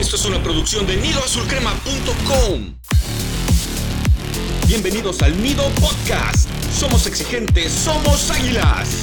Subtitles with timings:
[0.00, 2.74] Esto es una producción de nidoazulcrema.com.
[4.66, 6.48] Bienvenidos al Nido Podcast.
[6.72, 8.96] Somos exigentes, somos águilas.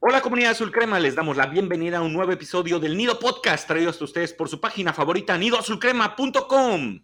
[0.00, 3.66] Hola comunidad azul crema, les damos la bienvenida a un nuevo episodio del Nido Podcast
[3.66, 7.00] traído hasta ustedes por su página favorita nidoazulcrema.com.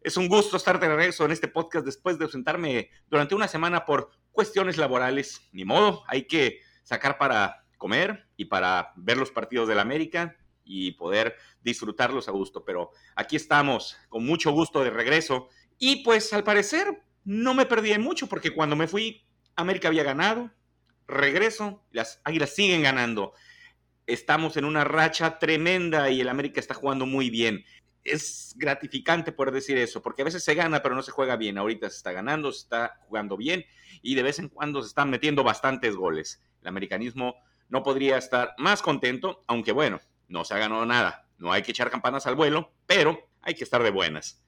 [0.00, 3.84] Es un gusto estar de regreso en este podcast después de ausentarme durante una semana
[3.84, 5.40] por cuestiones laborales.
[5.50, 10.92] Ni modo, hay que sacar para comer y para ver los partidos del América y
[10.92, 12.64] poder disfrutarlos a gusto.
[12.64, 15.48] Pero aquí estamos, con mucho gusto de regreso.
[15.78, 19.26] Y pues al parecer no me perdí mucho porque cuando me fui,
[19.56, 20.52] América había ganado.
[21.08, 23.32] Regreso, las Águilas siguen ganando.
[24.06, 27.64] Estamos en una racha tremenda y el América está jugando muy bien
[28.04, 31.58] es gratificante poder decir eso, porque a veces se gana, pero no se juega bien.
[31.58, 33.64] Ahorita se está ganando, se está jugando bien
[34.02, 36.42] y de vez en cuando se están metiendo bastantes goles.
[36.60, 37.36] El americanismo
[37.72, 41.26] no podría estar más contento, aunque bueno, no se ha ganado nada.
[41.38, 44.44] No hay que echar campanas al vuelo, pero hay que estar de buenas.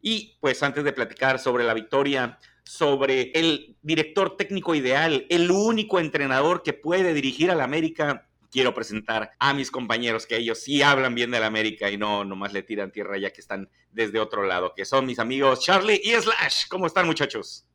[0.00, 5.98] Y pues antes de platicar sobre la victoria, sobre el director técnico ideal, el único
[5.98, 11.16] entrenador que puede dirigir al América quiero presentar a mis compañeros que ellos sí hablan
[11.16, 14.44] bien de la América y no nomás le tiran tierra ya que están desde otro
[14.44, 16.68] lado, que son mis amigos Charlie y Slash.
[16.68, 17.66] ¿Cómo están muchachos?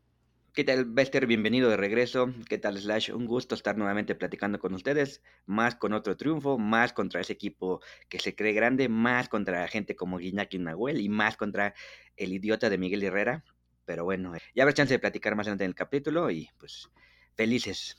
[0.56, 1.28] ¿Qué tal, Bester?
[1.28, 2.34] Bienvenido de regreso.
[2.48, 3.12] ¿Qué tal, Slash?
[3.12, 7.82] Un gusto estar nuevamente platicando con ustedes, más con otro triunfo, más contra ese equipo
[8.08, 11.74] que se cree grande, más contra gente como Guiñaki Nahuel y más contra
[12.16, 13.44] el idiota de Miguel Herrera.
[13.84, 16.90] Pero bueno, ya habrá chance de platicar más adelante en el capítulo y pues
[17.36, 17.98] felices.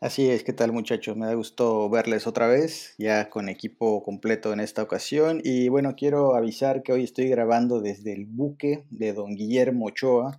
[0.00, 1.16] Así es, ¿qué tal muchachos?
[1.16, 5.40] Me da gusto verles otra vez, ya con equipo completo en esta ocasión.
[5.42, 10.38] Y bueno, quiero avisar que hoy estoy grabando desde el buque de don Guillermo Ochoa.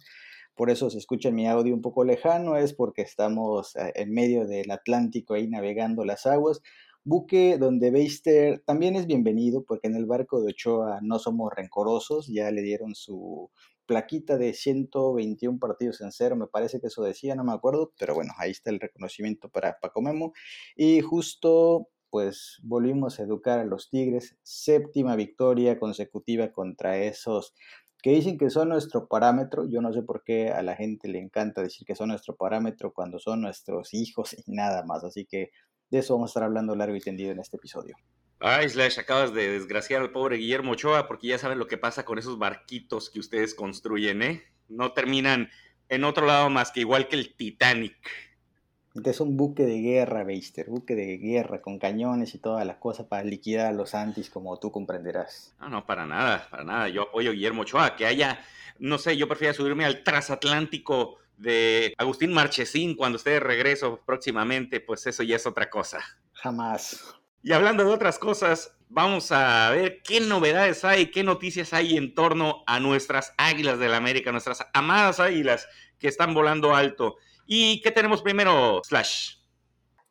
[0.56, 4.46] Por eso se escucha mi audio un poco lejano, es porque estamos eh, en medio
[4.46, 6.62] del Atlántico ahí navegando las aguas.
[7.04, 12.28] Buque donde Beister también es bienvenido, porque en el barco de Ochoa no somos rencorosos,
[12.28, 13.50] ya le dieron su
[13.88, 18.14] plaquita de 121 partidos en cero, me parece que eso decía, no me acuerdo, pero
[18.14, 20.34] bueno, ahí está el reconocimiento para Paco Memo.
[20.76, 27.54] Y justo pues volvimos a educar a los Tigres, séptima victoria consecutiva contra esos
[28.02, 29.68] que dicen que son nuestro parámetro.
[29.70, 32.94] Yo no sé por qué a la gente le encanta decir que son nuestro parámetro
[32.94, 35.04] cuando son nuestros hijos y nada más.
[35.04, 35.52] Así que
[35.90, 37.96] de eso vamos a estar hablando largo y tendido en este episodio.
[38.40, 42.06] Ay, Slash, acabas de desgraciar al pobre Guillermo Ochoa porque ya saben lo que pasa
[42.06, 44.44] con esos barquitos que ustedes construyen, ¿eh?
[44.68, 45.50] No terminan
[45.90, 47.96] en otro lado más que igual que el Titanic.
[48.94, 53.06] Es un buque de guerra, Beister, buque de guerra con cañones y todas las cosas
[53.06, 55.56] para liquidar a los antis, como tú comprenderás.
[55.62, 56.90] No, no, para nada, para nada.
[56.90, 58.44] Yo apoyo a Guillermo Ochoa, que haya,
[58.80, 64.82] no sé, yo prefiero subirme al transatlántico de Agustín Marchesín cuando esté de regreso próximamente,
[64.82, 66.00] pues eso ya es otra cosa.
[66.34, 67.16] Jamás.
[67.44, 72.14] Y hablando de otras cosas, vamos a ver qué novedades hay, qué noticias hay en
[72.14, 77.16] torno a nuestras águilas de la América, nuestras amadas águilas que están volando alto.
[77.54, 79.36] ¿Y qué tenemos primero, Slash?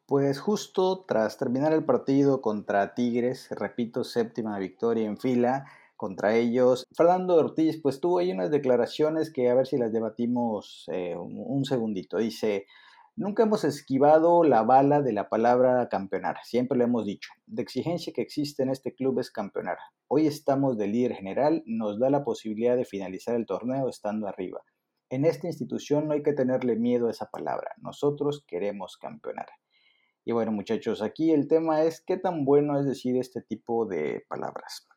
[0.05, 5.65] Pues justo tras terminar el partido contra Tigres, repito, séptima victoria en fila
[5.97, 10.84] contra ellos, Fernando Ortiz pues tuvo ahí unas declaraciones que a ver si las debatimos
[10.93, 12.19] eh, un segundito.
[12.19, 12.67] Dice,
[13.17, 17.31] Nunca hemos esquivado la bala de la palabra campeonar, siempre lo hemos dicho.
[17.47, 19.78] La exigencia que existe en este club es campeonar.
[20.09, 24.61] Hoy estamos de líder general, nos da la posibilidad de finalizar el torneo estando arriba.
[25.10, 29.48] En esta institución no hay que tenerle miedo a esa palabra, nosotros queremos campeonar.
[30.25, 34.25] Y bueno muchachos, aquí el tema es qué tan bueno es decir este tipo de
[34.28, 34.88] palabras.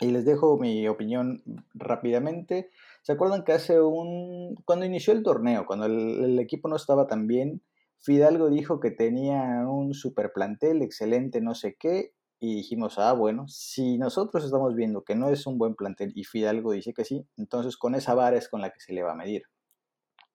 [0.00, 1.42] Y les dejo mi opinión
[1.74, 2.70] rápidamente.
[3.02, 4.54] ¿Se acuerdan que hace un...
[4.64, 7.62] cuando inició el torneo, cuando el, equipo no estaba tan bien,
[8.00, 13.48] Fidalgo dijo que tenía un super plantel, excelente, no sé qué, y dijimos, ah, bueno,
[13.48, 17.26] si nosotros estamos viendo que no es un buen plantel y Fidalgo dice que sí,
[17.36, 19.44] entonces con esa vara es con la que se le va a medir.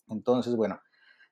[0.07, 0.79] Entonces, bueno,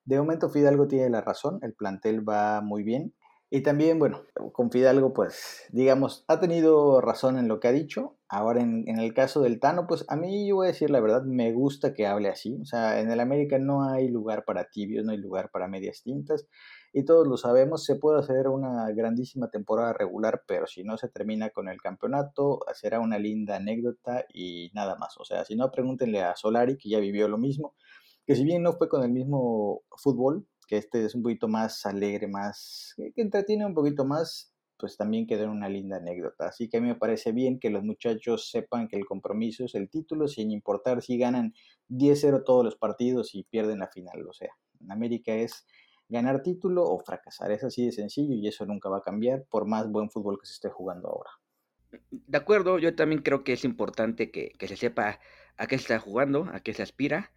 [0.06, 3.14] de momento Fidalgo tiene la razón, el plantel va muy bien.
[3.52, 8.16] Y también, bueno, con Fidalgo, pues, digamos, ha tenido razón en lo que ha dicho.
[8.28, 11.24] Ahora, en, el caso del Tano, pues, a mí, yo voy a decir la verdad,
[11.24, 12.60] me gusta que hable así.
[12.62, 16.04] O sea, en el América no hay lugar para tibios, no hay lugar para medias
[16.04, 16.48] tintas.
[16.92, 21.08] Y todos lo sabemos, se puede hacer una grandísima temporada regular, pero si no se
[21.08, 25.16] termina con el campeonato, será una linda anécdota y nada más.
[25.20, 27.76] O sea, si no, pregúntenle a Solari, que ya vivió lo mismo,
[28.26, 31.86] que si bien no fue con el mismo fútbol, que este es un poquito más
[31.86, 36.48] alegre, más que entretiene un poquito más, pues también quedó una linda anécdota.
[36.48, 39.76] Así que a mí me parece bien que los muchachos sepan que el compromiso es
[39.76, 41.54] el título, sin importar si ganan
[41.90, 44.26] 10-0 todos los partidos y pierden la final.
[44.28, 45.66] O sea, en América es
[46.10, 47.52] ganar título o fracasar.
[47.52, 50.48] Es así de sencillo y eso nunca va a cambiar por más buen fútbol que
[50.48, 51.30] se esté jugando ahora.
[52.12, 55.20] De acuerdo, yo también creo que es importante que, se sepa
[55.58, 57.32] a qué se está jugando, a qué se aspira.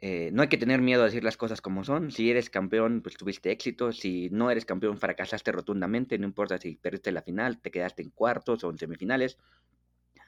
[0.00, 2.10] Eh, no hay que tener miedo a decir las cosas como son.
[2.10, 3.92] Si eres campeón, pues tuviste éxito.
[3.92, 6.18] Si no eres campeón, fracasaste rotundamente.
[6.18, 9.38] No importa si perdiste la final, te quedaste en cuartos o en semifinales.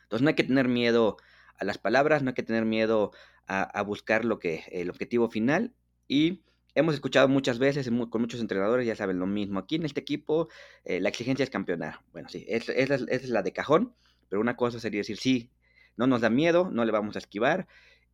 [0.02, 1.16] Entonces no hay que tener miedo
[1.56, 3.12] a las palabras, no hay que tener miedo
[3.46, 5.74] a, buscar lo que, el objetivo final.
[6.08, 6.42] Y
[6.74, 9.58] hemos escuchado muchas veces con muchos entrenadores, ya saben lo mismo.
[9.58, 10.48] Aquí en este equipo
[10.84, 12.00] eh, la exigencia es campeonar.
[12.12, 13.94] Bueno, sí, esa es, la de cajón,
[14.28, 15.50] pero una cosa sería decir, sí,
[15.96, 17.66] no nos da miedo, no le vamos a esquivar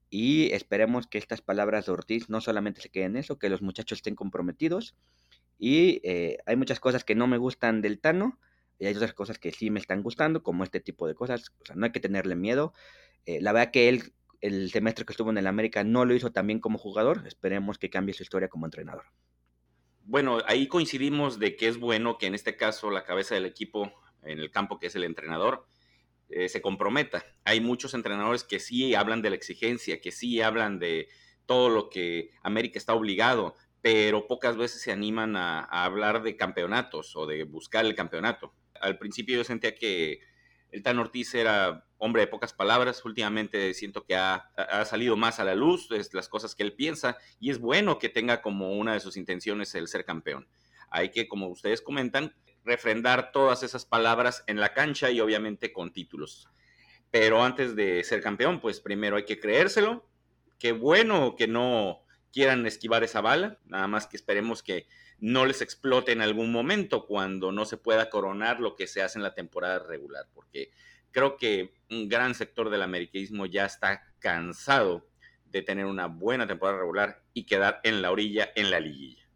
[0.08, 3.62] y esperemos que estas palabras de Ortiz no solamente se queden en eso, que los
[3.62, 4.94] muchachos estén comprometidos.
[5.58, 8.38] Y eh, hay muchas cosas que no me gustan del Tano
[8.78, 11.50] y hay otras cosas que sí me están gustando, como este tipo de cosas.
[11.62, 12.72] O sea, no hay que tenerle miedo.
[13.24, 16.32] Eh, la verdad que él el semestre que estuvo en el América no lo hizo
[16.32, 17.26] tan bien como jugador.
[17.26, 19.04] Esperemos que cambie su historia como entrenador.
[20.02, 23.92] Bueno, ahí coincidimos de que es bueno que en este caso la cabeza del equipo
[24.22, 25.66] en el campo, que es el entrenador,
[26.28, 27.24] eh, se comprometa.
[27.44, 31.08] Hay muchos entrenadores que sí hablan de la exigencia, que sí hablan de
[31.46, 37.14] todo lo que América está obligado, pero pocas veces se animan a hablar de campeonatos
[37.16, 38.52] o de buscar el campeonato.
[38.80, 40.20] Al principio yo sentía que
[40.70, 43.04] el Tan Ortiz era hombre de pocas palabras.
[43.04, 44.50] Últimamente siento que ha,
[44.84, 48.42] salido más a la luz las cosas que él piensa y es bueno que tenga
[48.42, 50.48] como una de sus intenciones el ser campeón.
[50.90, 52.34] Hay que, como ustedes comentan,
[52.64, 56.48] refrendar todas esas palabras en la cancha y obviamente con títulos.
[57.10, 60.08] Pero antes de ser campeón, pues primero hay que creérselo.
[60.58, 62.02] Qué bueno que no
[62.32, 64.86] quieran esquivar esa bala, nada más que esperemos que
[65.18, 69.18] no les explote en algún momento cuando no se pueda coronar lo que se hace
[69.18, 70.70] en la temporada regular, porque
[71.16, 75.08] creo que un gran sector del americanismo ya está cansado
[75.46, 79.26] de tener una buena temporada regular y quedar en la orilla en la liguilla.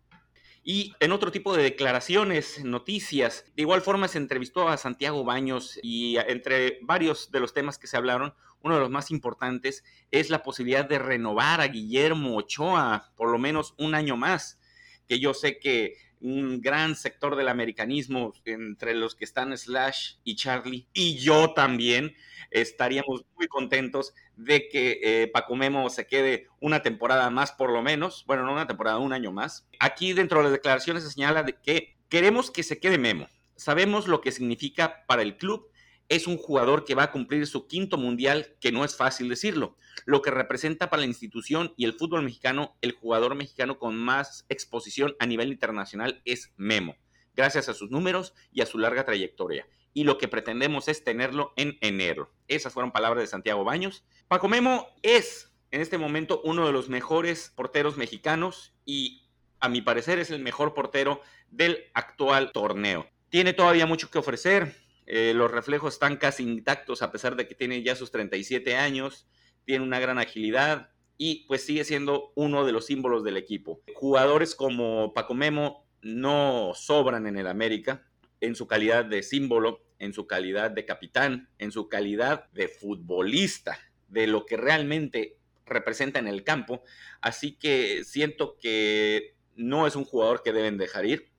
[0.63, 5.81] Y en otro tipo de declaraciones, noticias, de igual forma se entrevistó a Santiago Baños
[5.83, 10.29] y entre varios de los temas que se hablaron, uno de los más importantes es
[10.29, 14.61] la posibilidad de renovar a Guillermo Ochoa por lo menos un año más
[15.09, 20.37] que yo sé que un gran sector del americanismo, entre los que están Slash y
[20.37, 22.15] Charlie, y yo también,
[22.51, 27.83] estaríamos muy contentos de que eh, Paco Memo se quede una temporada más por lo
[27.83, 29.69] menos, bueno, no una temporada, un año más.
[29.79, 33.29] Aquí dentro de las declaraciones se señala de que queremos que se quede Memo.
[33.57, 35.70] Sabemos lo que significa para el club
[36.11, 39.77] es un jugador que va a cumplir su quinto mundial, que no es fácil decirlo,
[40.05, 44.45] lo que representa para la institución y el fútbol mexicano, el jugador mexicano con más
[44.49, 46.97] exposición a nivel internacional es Memo,
[47.37, 49.69] gracias a sus números y a su larga trayectoria.
[49.95, 52.33] Y lo que pretendemos es tenerlo en enero.
[52.49, 54.05] Esas fueron palabras de Santiago Baños.
[54.27, 59.29] Paco Memo es en este momento uno de los mejores porteros mexicanos y
[59.61, 61.21] a mi parecer es el mejor portero
[61.51, 63.07] del actual torneo.
[63.29, 64.75] Tiene todavía mucho que ofrecer,
[65.13, 69.27] eh, los reflejos están casi intactos a pesar de que tiene ya sus 37 años,
[69.65, 73.83] tiene una gran agilidad y pues sigue siendo uno de los símbolos del equipo.
[73.93, 78.07] Jugadores como Paco Memo no sobran en el América
[78.41, 83.81] en su calidad de símbolo, en su calidad de capitán, en su calidad de futbolista,
[84.07, 86.85] de lo que realmente representa en el campo.
[87.21, 91.30] Así que siento que no es un jugador que deben dejar ir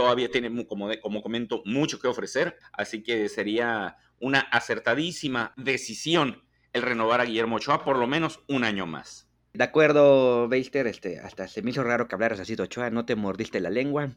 [0.00, 6.42] todavía tiene, como, comento, mucho que ofrecer, así que sería una acertadísima decisión
[6.72, 9.28] el renovar a Guillermo Ochoa por lo menos un año más.
[9.52, 13.04] De acuerdo, Beister, este, hasta se me hizo raro que hablaras así de Ochoa, no
[13.04, 14.16] te mordiste la lengua.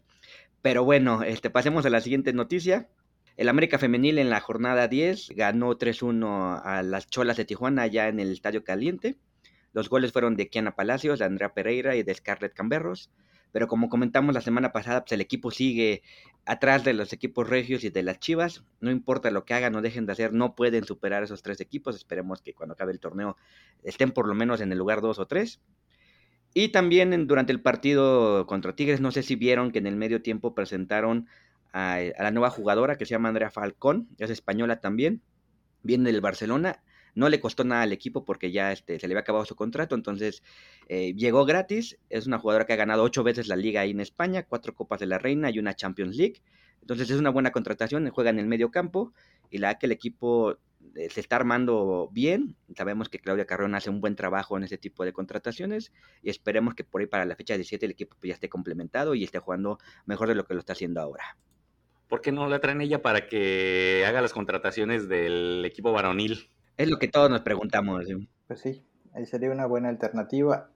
[0.61, 2.87] Pero bueno, este, pasemos a la siguiente noticia.
[3.35, 8.07] El América Femenil en la jornada 10 ganó 3-1 a las Cholas de Tijuana ya
[8.07, 9.17] en el Estadio Caliente.
[9.73, 13.09] Los goles fueron de Kiana Palacios, de Andrea Pereira y de Scarlett Camberros
[13.53, 16.01] pero como comentamos la semana pasada, pues el equipo sigue
[16.43, 18.63] atrás de los equipos regios y de las Chivas.
[18.81, 21.95] No importa lo que hagan o dejen de hacer, no pueden superar esos tres equipos.
[21.95, 23.37] Esperemos que cuando acabe el torneo
[23.83, 25.61] estén por lo menos en el lugar dos o tres.
[26.55, 30.23] Y también durante el partido contra Tigres, no sé si vieron que en el medio
[30.23, 31.27] tiempo presentaron
[31.71, 35.21] a, a la nueva jugadora que se llama Andrea Falcón, es española también,
[35.83, 36.81] viene del Barcelona
[37.15, 39.95] no le costó nada al equipo porque ya este, se le había acabado su contrato,
[39.95, 40.43] entonces
[40.87, 41.97] eh, llegó gratis.
[42.09, 44.99] Es una jugadora que ha ganado ocho veces la liga ahí en España, cuatro Copas
[44.99, 46.41] de la Reina y una Champions League.
[46.81, 49.13] Entonces es una buena contratación, juega en el medio campo
[49.49, 50.57] y la que el equipo
[50.95, 52.55] eh, se está armando bien.
[52.75, 56.75] Sabemos que Claudia Carrón hace un buen trabajo en ese tipo de contrataciones y esperemos
[56.75, 59.77] que por ahí para la fecha 17 el equipo ya esté complementado y esté jugando
[60.05, 61.37] mejor de lo que lo está haciendo ahora.
[62.07, 66.49] ¿Por qué no la traen ella para que haga las contrataciones del equipo varonil?
[66.77, 68.05] Es lo que todos nos preguntamos.
[68.47, 70.69] Pues sí, ahí sería una buena alternativa.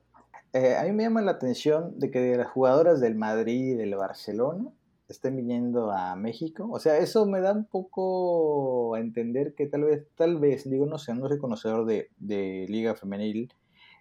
[0.53, 3.95] Eh, a mí me llama la atención de que las jugadoras del Madrid y del
[3.95, 4.69] Barcelona
[5.09, 6.67] estén viniendo a México.
[6.71, 10.85] O sea, eso me da un poco a entender que tal vez, tal vez, digo,
[10.85, 13.51] no sé, no soy conocedor de, de liga femenil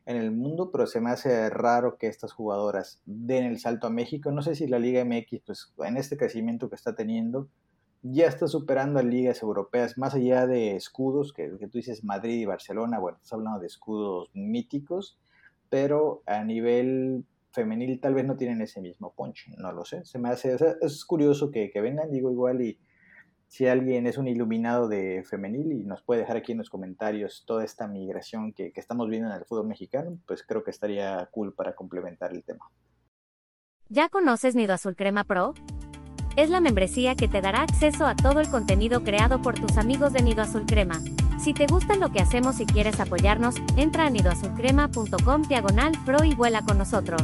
[0.07, 3.91] en el mundo, pero se me hace raro que estas jugadoras den el salto a
[3.91, 4.31] México.
[4.31, 7.49] No sé si la Liga MX, pues en este crecimiento que está teniendo,
[8.13, 12.41] ya está superando a ligas europeas, más allá de escudos, que, que tú dices Madrid
[12.41, 15.19] y Barcelona, bueno, estás hablando de escudos míticos,
[15.69, 20.05] pero a nivel femenil tal vez no tienen ese mismo punch, no lo sé.
[20.05, 22.79] Se me hace, es curioso que, que, vengan, digo igual, y
[23.49, 27.45] si alguien es un iluminado de femenil y nos puede dejar aquí en los comentarios
[27.47, 31.27] toda esta migración que, que estamos viendo en el fútbol mexicano, pues creo que estaría
[31.33, 32.71] cool para complementar el tema.
[33.89, 35.55] ¿Ya conoces Nido Azul Crema Pro?
[36.37, 40.13] Es la membresía que te dará acceso a todo el contenido creado por tus amigos
[40.13, 41.01] de Nido Azul Crema.
[41.41, 46.35] Si te gusta lo que hacemos y quieres apoyarnos, entra a nidoazulcrema.com diagonal pro y
[46.35, 47.23] vuela con nosotros.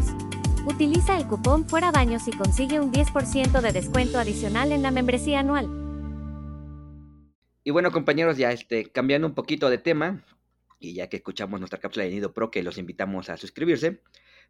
[0.64, 5.40] Utiliza el cupón Fuera Baños y consigue un 10% de descuento adicional en la membresía
[5.40, 5.68] anual.
[7.64, 10.24] Y bueno, compañeros, ya este, cambiando un poquito de tema,
[10.78, 14.00] y ya que escuchamos nuestra cápsula de Nido Pro, que los invitamos a suscribirse,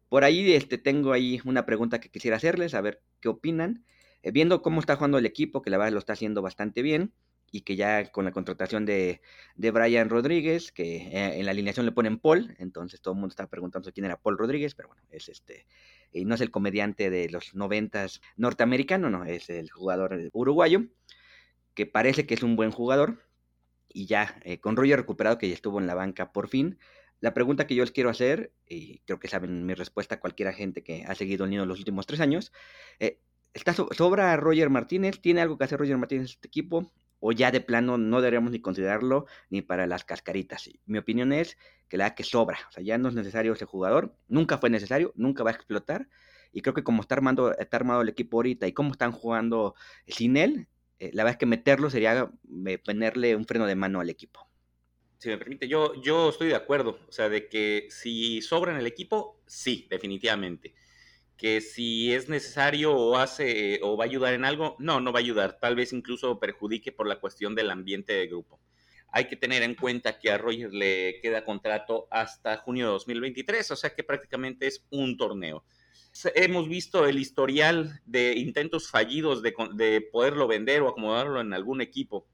[0.07, 3.83] por ahí este, tengo ahí una pregunta que quisiera hacerles, a ver qué opinan.
[4.23, 7.13] Eh, viendo cómo está jugando el equipo, que la verdad lo está haciendo bastante bien,
[7.51, 9.21] y que ya con la contratación de,
[9.55, 13.31] de Brian Rodríguez, que eh, en la alineación le ponen Paul, entonces todo el mundo
[13.31, 15.67] está preguntando quién era Paul Rodríguez, pero bueno, es este,
[16.11, 20.85] y no es el comediante de los noventas norteamericano, no, es el jugador uruguayo,
[21.75, 23.21] que parece que es un buen jugador,
[23.87, 26.79] y ya eh, con Roger recuperado, que ya estuvo en la banca por fin,
[27.19, 30.51] la pregunta que yo les quiero hacer, y creo que saben mi respuesta a cualquier
[30.53, 32.51] gente que ha seguido el nido los últimos tres años,
[32.99, 33.19] eh,
[33.53, 35.19] ¿Está sobra Roger Martínez?
[35.21, 36.91] ¿Tiene algo que hacer Roger Martínez en este equipo?
[37.19, 40.69] ¿O ya de plano no deberíamos ni considerarlo ni para las cascaritas?
[40.85, 41.57] Mi opinión es
[41.87, 42.57] que la que sobra.
[42.69, 44.15] O sea, ya no es necesario ese jugador.
[44.27, 46.09] Nunca fue necesario, nunca va a explotar.
[46.51, 49.75] Y creo que como está, armando, está armado el equipo ahorita y cómo están jugando
[50.07, 50.67] sin él,
[50.97, 52.31] eh, la verdad es que meterlo sería
[52.83, 54.47] ponerle un freno de mano al equipo.
[55.19, 56.99] Si me permite, yo, yo estoy de acuerdo.
[57.07, 60.73] O sea, de que si sobra en el equipo, sí, definitivamente
[61.37, 65.19] que si es necesario o hace o va a ayudar en algo, no, no va
[65.19, 68.59] a ayudar, tal vez incluso perjudique por la cuestión del ambiente de grupo.
[69.11, 73.71] Hay que tener en cuenta que a Roger le queda contrato hasta junio de 2023,
[73.71, 75.63] o sea que prácticamente es un torneo.
[76.35, 81.81] Hemos visto el historial de intentos fallidos de, de poderlo vender o acomodarlo en algún
[81.81, 82.27] equipo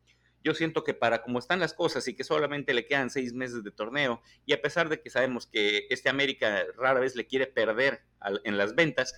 [0.49, 3.63] yo siento que para como están las cosas y que solamente le quedan seis meses
[3.63, 7.45] de torneo, y a pesar de que sabemos que este América rara vez le quiere
[7.45, 8.01] perder
[8.43, 9.13] en las ventas,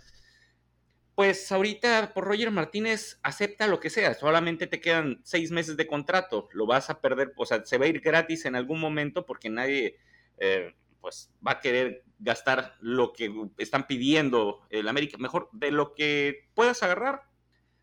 [1.16, 5.88] pues ahorita por Roger Martínez acepta lo que sea, solamente te quedan seis meses de
[5.88, 9.26] contrato, lo vas a perder, o sea, se va a ir gratis en algún momento
[9.26, 9.98] porque nadie
[10.38, 15.94] eh, pues va a querer gastar lo que están pidiendo el América, mejor de lo
[15.94, 17.24] que puedas agarrar,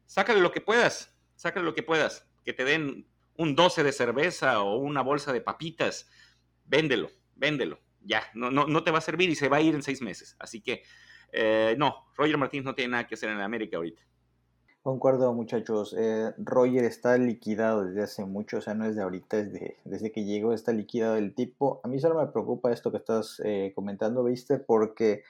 [0.04, 3.06] sácale lo que puedas, sácale lo que puedas, que te den
[3.38, 6.10] un 12 de cerveza o una bolsa de papitas,
[6.66, 7.78] véndelo, véndelo.
[8.00, 10.02] Ya, no, no, no te va a servir y se va a ir en seis
[10.02, 10.36] meses.
[10.38, 10.82] Así que,
[11.32, 14.02] eh, no, Roger Martínez no tiene nada que hacer en América ahorita.
[14.82, 15.94] Concuerdo, muchachos.
[15.98, 19.76] Eh, Roger está liquidado desde hace mucho, o sea, no es de ahorita, es de,
[19.84, 21.80] desde que llegó está liquidado el tipo.
[21.84, 24.58] A mí solo me preocupa esto que estás eh, comentando, ¿viste?
[24.58, 25.22] Porque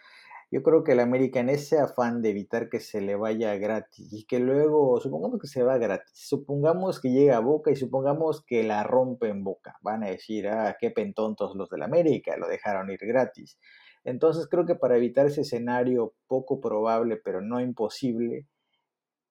[0.50, 4.12] yo creo que el América en ese afán de evitar que se le vaya gratis
[4.12, 8.42] y que luego, supongamos que se va gratis, supongamos que llega a Boca y supongamos
[8.44, 12.48] que la rompe en Boca, van a decir, ah, qué pentontos los del América, lo
[12.48, 13.58] dejaron ir gratis.
[14.04, 18.46] Entonces creo que para evitar ese escenario poco probable, pero no imposible,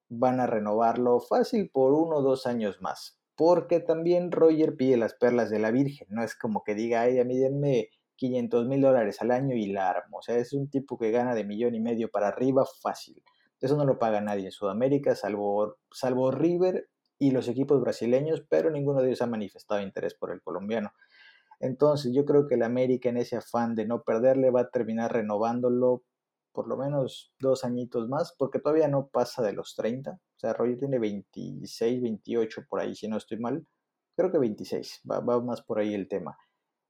[0.10, 3.20] van a renovarlo fácil por uno o dos años más.
[3.36, 7.20] Porque también Roger pide las perlas de la Virgen, no es como que diga, ay,
[7.20, 10.18] a mí denme 500 mil dólares al año y la armo.
[10.18, 13.24] O sea, es un tipo que gana de millón y medio para arriba fácil.
[13.62, 18.70] Eso no lo paga nadie en Sudamérica, salvo, salvo River y los equipos brasileños, pero
[18.70, 20.92] ninguno de ellos ha manifestado interés por el colombiano.
[21.60, 25.14] Entonces yo creo que el América en ese afán de no perderle va a terminar
[25.14, 26.04] renovándolo
[26.52, 30.12] por lo menos dos añitos más, porque todavía no pasa de los 30.
[30.12, 33.66] O sea, Roger tiene 26, 28 por ahí, si no estoy mal.
[34.16, 36.36] Creo que 26, va, va más por ahí el tema.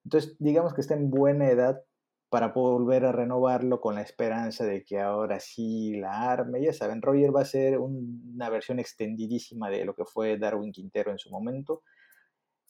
[0.07, 1.83] Entonces, digamos que está en buena edad
[2.29, 6.63] para volver a renovarlo con la esperanza de que ahora sí la arme.
[6.63, 11.11] Ya saben, Roger va a ser una versión extendidísima de lo que fue Darwin Quintero
[11.11, 11.83] en su momento.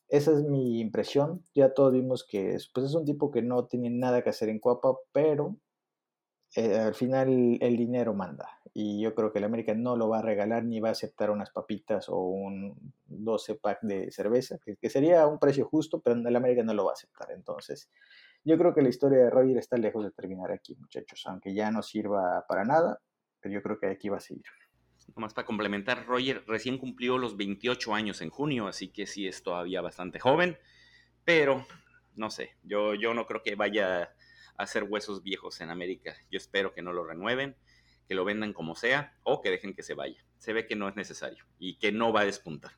[0.10, 1.44] Esa es mi impresión.
[1.53, 4.50] Ya todos vimos que es, pues es un tipo que no tiene nada que hacer
[4.50, 5.58] en Cuapa, pero
[6.56, 8.57] eh, al final el dinero manda.
[8.79, 11.31] Y yo creo que el América no lo va a regalar ni va a aceptar
[11.31, 16.36] unas papitas o un 12 pack de cerveza, que, sería un precio justo, pero el
[16.36, 17.31] América no lo va a aceptar.
[17.31, 17.89] Entonces,
[18.43, 21.72] yo creo que la historia de Roger está lejos de terminar aquí, muchachos, aunque ya
[21.72, 23.01] no sirva para nada,
[23.39, 24.46] pero yo creo que aquí va a seguir.
[25.15, 29.41] Nomás para complementar, Roger recién cumplió los 28 años en junio, así que sí es
[29.41, 30.55] todavía bastante joven,
[31.25, 31.65] pero
[32.13, 36.15] no sé, yo, yo no creo que vaya a hacer huesos viejos en América.
[36.29, 37.55] Yo espero que no lo renueven,
[38.08, 40.24] que lo vendan como sea o que dejen que se vaya.
[40.38, 42.72] Se ve que no es necesario y que no va a despuntar.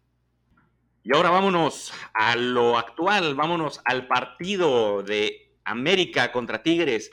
[1.03, 7.11] Y ahora vámonos a lo actual, vámonos al partido de América contra Tigres.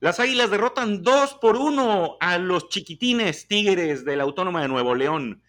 [0.00, 4.94] Las Águilas derrotan 2 por 1 a los chiquitines Tigres de la Autónoma de Nuevo
[4.94, 5.42] León.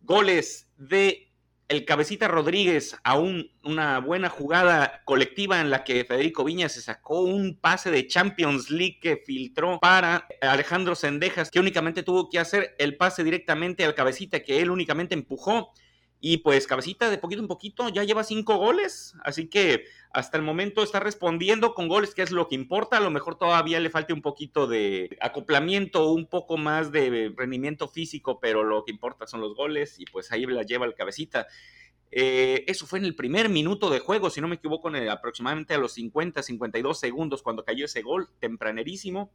[0.00, 1.27] Goles de
[1.68, 7.20] el cabecita Rodríguez a una buena jugada colectiva en la que Federico Viña se sacó
[7.20, 12.74] un pase de Champions League que filtró para Alejandro Sendejas, que únicamente tuvo que hacer
[12.78, 15.72] el pase directamente al cabecita que él únicamente empujó
[16.20, 20.42] y pues Cabecita de poquito en poquito ya lleva cinco goles, así que hasta el
[20.42, 22.96] momento está respondiendo con goles, que es lo que importa.
[22.96, 27.88] A lo mejor todavía le falta un poquito de acoplamiento, un poco más de rendimiento
[27.88, 31.46] físico, pero lo que importa son los goles y pues ahí la lleva el Cabecita.
[32.10, 35.74] Eh, eso fue en el primer minuto de juego, si no me equivoco, en aproximadamente
[35.74, 39.30] a los 50, 52 segundos cuando cayó ese gol, tempranerísimo.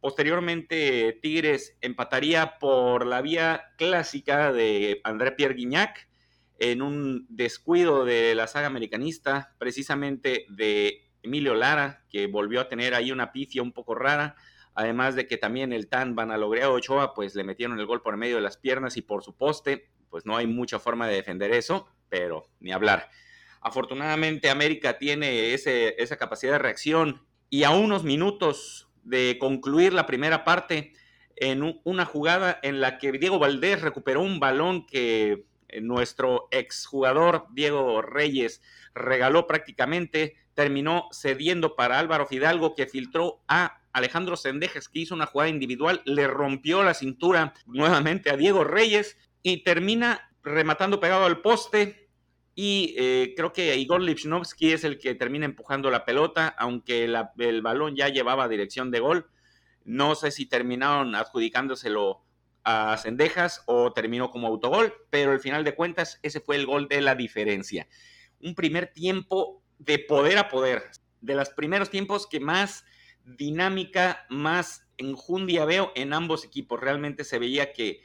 [0.00, 6.08] Posteriormente, Tigres empataría por la vía clásica de André Pierre Guignac
[6.58, 12.94] en un descuido de la saga americanista, precisamente de Emilio Lara, que volvió a tener
[12.94, 14.36] ahí una pifia un poco rara,
[14.74, 18.36] además de que también el Tan Banalogrea Ochoa, pues le metieron el gol por medio
[18.36, 21.88] de las piernas y por su poste, pues no hay mucha forma de defender eso,
[22.08, 23.08] pero ni hablar.
[23.60, 30.44] Afortunadamente América tiene esa capacidad de reacción y a unos minutos de concluir la primera
[30.44, 30.92] parte
[31.36, 35.46] en una jugada en la que Diego Valdés recuperó un balón que
[35.80, 38.62] nuestro exjugador Diego Reyes
[38.94, 45.26] regaló prácticamente, terminó cediendo para Álvaro Fidalgo que filtró a Alejandro Sendejas que hizo una
[45.26, 51.40] jugada individual, le rompió la cintura nuevamente a Diego Reyes y termina rematando pegado al
[51.40, 52.08] poste
[52.54, 57.62] y eh, creo que Igor Lipsnovsky es el que termina empujando la pelota, aunque el
[57.62, 59.26] balón ya llevaba dirección de gol.
[59.84, 62.23] No sé si terminaron adjudicándoselo
[62.64, 66.88] a Cendejas o terminó como autogol, pero al final de cuentas ese fue el gol
[66.88, 67.86] de la diferencia.
[68.40, 70.82] Un primer tiempo de poder a poder,
[71.20, 72.84] de los primeros tiempos que más
[73.24, 76.80] dinámica, más enjundia veo en ambos equipos.
[76.80, 78.02] Realmente se veía que,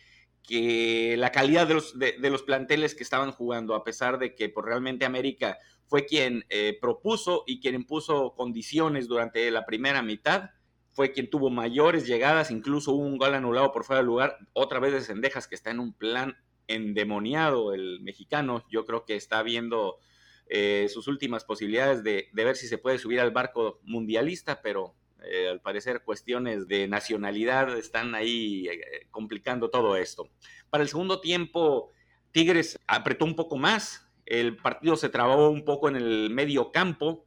[1.17, 4.63] la calidad de los, de, los, planteles que estaban jugando, a pesar de que por
[4.63, 10.49] pues, realmente América fue quien eh, propuso y quien impuso condiciones durante la primera mitad,
[10.99, 14.81] fue quien tuvo mayores llegadas, incluso hubo un gol anulado por fuera de lugar, otra
[14.81, 16.35] vez de Cendejas que está en un plan
[16.67, 19.99] endemoniado el mexicano, yo creo que está viendo
[20.49, 25.47] eh, sus últimas posibilidades de, ver si se puede subir al barco mundialista, pero eh,
[25.47, 30.27] al parecer cuestiones de nacionalidad están ahí eh, complicando todo esto.
[30.69, 31.93] Para el segundo tiempo,
[32.33, 37.25] Tigres apretó un poco más, el partido se trabó un poco en el medio campo,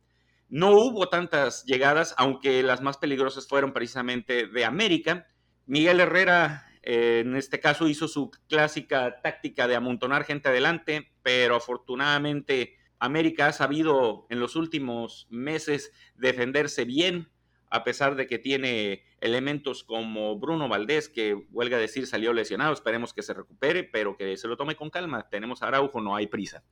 [0.53, 5.27] no hubo tantas llegadas, aunque las más peligrosas fueron precisamente de América.
[5.65, 11.57] Miguel Herrera, eh, en este caso, hizo su clásica táctica de amontonar gente adelante, pero
[11.57, 17.31] afortunadamente América ha sabido en los últimos meses defenderse bien,
[17.71, 23.15] a pesar de que tiene elementos como Bruno Valdés, que huelga decir salió lesionado, esperemos
[23.15, 25.31] que se recupere, pero que se lo tome con calma.
[25.31, 26.63] Tenemos a Araujo, no hay prisa.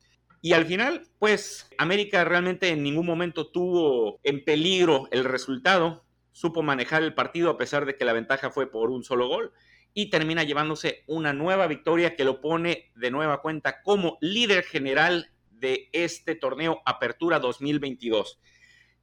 [0.43, 6.63] Y al final, pues América realmente en ningún momento tuvo en peligro el resultado, supo
[6.63, 9.53] manejar el partido a pesar de que la ventaja fue por un solo gol
[9.93, 15.31] y termina llevándose una nueva victoria que lo pone de nueva cuenta como líder general
[15.51, 18.41] de este torneo Apertura 2022.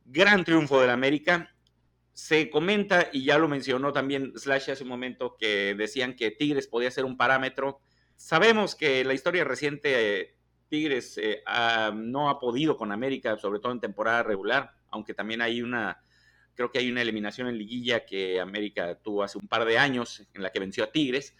[0.06, 1.54] Gran triunfo del América.
[2.14, 6.68] Se comenta, y ya lo mencionó también Slash hace un momento, que decían que Tigres
[6.68, 7.80] podía ser un parámetro.
[8.16, 10.37] Sabemos que la historia reciente
[10.70, 11.44] Tigres eh,
[11.94, 16.04] no ha podido con América, sobre todo en temporada regular, aunque también hay una,
[16.56, 20.28] creo que hay una eliminación en liguilla que América tuvo hace un par de años
[20.34, 21.36] en la que venció a Tigres.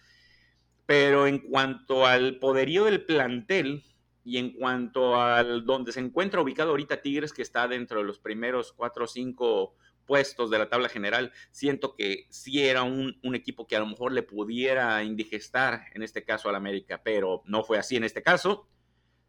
[0.86, 3.84] Pero en cuanto al poderío del plantel
[4.24, 8.18] y en cuanto al donde se encuentra ubicado ahorita Tigres, que está dentro de los
[8.18, 9.74] primeros cuatro o cinco
[10.06, 13.86] puestos de la tabla general, siento que sí era un, un, equipo que a lo
[13.86, 18.22] mejor le pudiera indigestar en este caso al América, pero no fue así en este
[18.22, 18.66] caso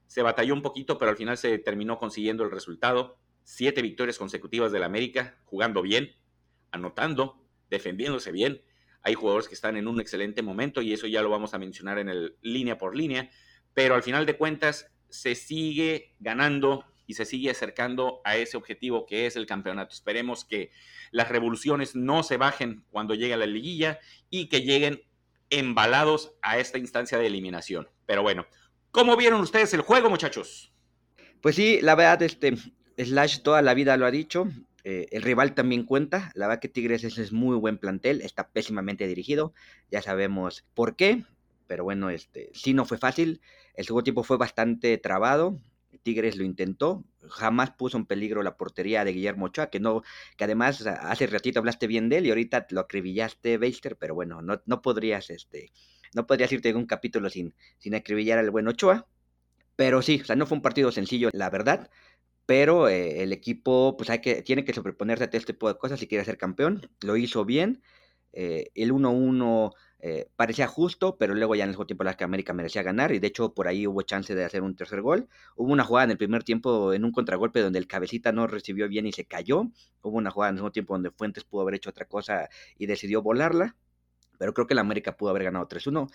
[0.09, 3.19] se batalló un poquito, pero al final se terminó consiguiendo el resultado.
[3.43, 6.15] Siete victorias consecutivas del América, jugando bien,
[6.71, 8.63] anotando, defendiéndose bien.
[9.03, 11.99] Hay jugadores que están en un excelente momento y eso ya lo vamos a mencionar
[11.99, 13.29] en el línea por línea,
[13.75, 19.05] pero al final de cuentas se sigue ganando y se sigue acercando a ese objetivo
[19.05, 19.93] que es el campeonato.
[19.93, 20.71] Esperemos que
[21.11, 23.99] las revoluciones no se bajen cuando llegue la liguilla
[24.31, 25.03] y que lleguen
[25.51, 27.89] embalados a esta instancia de eliminación.
[28.07, 28.47] Pero bueno,
[28.91, 30.71] ¿cómo vieron ustedes el juego, muchachos?
[31.41, 32.55] Pues sí, la verdad, este,
[32.97, 34.47] Slash toda la vida lo ha dicho.
[34.83, 36.31] Eh, el rival también cuenta.
[36.35, 39.53] La verdad que Tigres es, muy buen plantel, está pésimamente dirigido.
[39.91, 41.25] Ya sabemos por qué.
[41.67, 43.41] Pero bueno, este, sí no fue fácil.
[43.75, 45.57] El segundo tiempo fue bastante trabado.
[46.03, 50.03] Tigres lo intentó, jamás puso en peligro la portería de Guillermo Ochoa, que no,
[50.37, 54.41] que además hace ratito hablaste bien de él y ahorita lo acribillaste, Beister, pero bueno,
[54.41, 55.71] no, no podrías, este,
[56.13, 59.07] no podrías irte en un capítulo sin, sin acribillar al buen Ochoa.
[59.75, 61.89] Pero sí, o sea, no fue un partido sencillo, la verdad.
[62.45, 65.99] Pero eh, el equipo, pues hay que, tiene que sobreponerse a este tipo de cosas
[65.99, 66.89] si quiere ser campeón.
[67.01, 67.81] Lo hizo bien.
[68.33, 72.53] Eh, el 1-1 eh, parecía justo, pero luego ya en el segundo tiempo la América
[72.53, 75.27] merecía ganar y de hecho por ahí hubo chance de hacer un tercer gol.
[75.55, 78.87] Hubo una jugada en el primer tiempo en un contragolpe donde el cabecita no recibió
[78.87, 79.63] bien y se cayó.
[80.01, 82.85] Hubo una jugada en el segundo tiempo donde Fuentes pudo haber hecho otra cosa y
[82.85, 83.75] decidió volarla.
[84.39, 86.09] Pero creo que la América pudo haber ganado 3-1.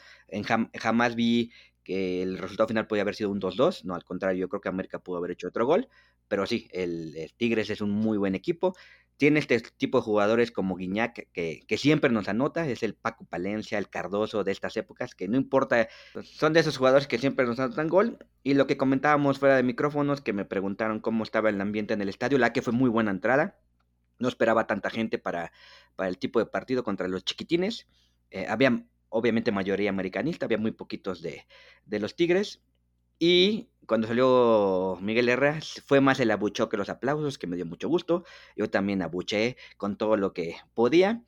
[0.74, 1.52] jamás vi
[1.84, 4.68] que el resultado final podía haber sido un 2-2, no, al contrario, yo creo que
[4.68, 5.88] América pudo haber hecho otro gol,
[6.26, 8.74] pero sí, el, Tigres es un muy buen equipo,
[9.16, 13.78] tiene este tipo de jugadores como Guiñac, que, siempre nos anota, es el Paco Palencia,
[13.78, 15.88] el Cardoso de estas épocas, que no importa,
[16.22, 18.18] son de esos jugadores que siempre nos anotan gol.
[18.42, 22.00] Y lo que comentábamos fuera de micrófonos, que me preguntaron cómo estaba el ambiente en
[22.00, 23.56] el estadio, la que fue muy buena entrada,
[24.18, 25.52] no esperaba tanta gente para
[25.98, 27.86] el tipo de partido contra los chiquitines.
[28.34, 31.46] Eh, había obviamente mayoría americanista, había muy poquitos de,
[31.86, 32.60] de los Tigres.
[33.20, 37.64] Y cuando salió Miguel Herrera, fue más el abucheo que los aplausos, que me dio
[37.64, 38.24] mucho gusto.
[38.56, 41.22] Yo también abuché con todo lo que podía.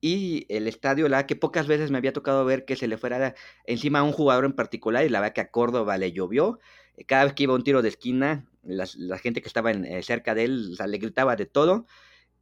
[0.00, 3.34] Y el estadio, la que pocas veces me había tocado ver que se le fuera
[3.66, 6.60] encima a un jugador en particular, y la verdad que a Córdoba le llovió.
[7.06, 8.86] Cada vez que iba un tiro de esquina, la,
[9.18, 11.86] gente que estaba en, eh, cerca de él le gritaba de todo.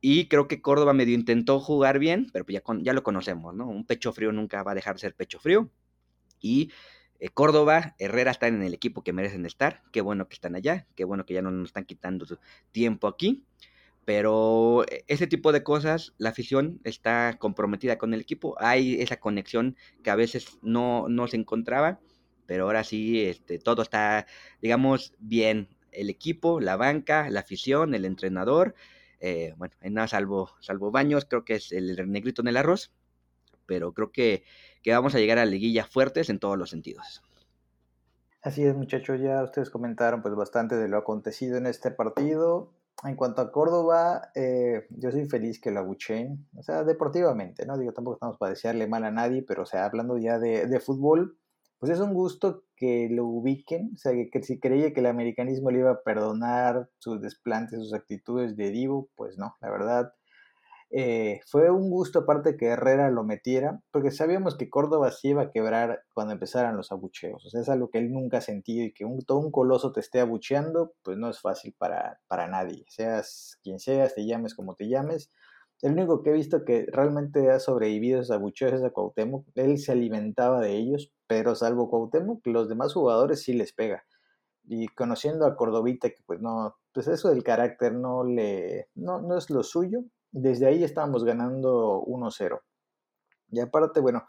[0.01, 3.69] Y creo que Córdoba medio intentó jugar bien, pero pues ya, ya lo conocemos, ¿no?
[3.69, 5.71] Un pecho frío nunca va a dejar de ser pecho frío.
[6.41, 6.71] Y
[7.19, 9.83] eh, Córdoba, Herrera están en el equipo que merecen estar.
[9.93, 12.27] Qué bueno que están allá, qué bueno que ya no nos están quitando
[12.73, 13.45] tiempo aquí.
[14.07, 18.57] Pero eh, ese tipo de cosas, la afición está comprometida con el equipo.
[18.59, 22.01] Hay esa conexión que a veces no, no se encontraba,
[22.47, 24.27] pero ahora sí este, todo está,
[24.63, 25.69] digamos, bien.
[25.93, 28.75] El equipo, la banca, la afición, el entrenador
[29.21, 32.91] eh, bueno, en nada salvo, salvo baños, creo que es el negrito en el arroz,
[33.67, 34.45] pero creo que,
[34.83, 37.23] que vamos a llegar a liguillas fuertes en todos los sentidos.
[38.43, 42.73] Así es, muchachos, ya ustedes comentaron pues bastante de lo acontecido en este partido.
[43.05, 47.79] En cuanto a Córdoba, eh, yo soy feliz que lo abuchen, o sea, deportivamente, ¿no?
[47.79, 50.81] Digo, tampoco estamos para desearle mal a nadie, pero o sea, hablando ya de, de
[50.81, 51.39] fútbol,
[51.79, 55.71] pues es un gusto que lo ubiquen, o sea, que, si creía que el americanismo
[55.71, 60.15] le iba a perdonar sus desplantes, sus actitudes de divo, pues no, la verdad.
[60.91, 65.43] Eh, fue un gusto aparte que Herrera lo metiera, porque sabíamos que Córdoba se iba
[65.43, 67.45] a quebrar cuando empezaran los abucheos.
[67.45, 69.93] O sea, es algo que él nunca ha sentido y que un, todo un coloso
[69.93, 72.87] te esté abucheando, pues no es fácil para, para nadie.
[72.89, 75.31] Seas quien seas, te llames como te llames,
[75.83, 79.47] el único que he visto que realmente ha sobrevivido a esos es a Cuauhtémoc.
[79.55, 84.05] Él se alimentaba de ellos, pero salvo Cuauhtémoc, los demás jugadores sí les pega.
[84.65, 89.39] Y conociendo a Cordovita, que pues no, pues eso del carácter no le, no, no
[89.39, 92.61] es lo suyo, desde ahí estábamos ganando 1-0.
[93.51, 94.27] Y aparte, bueno,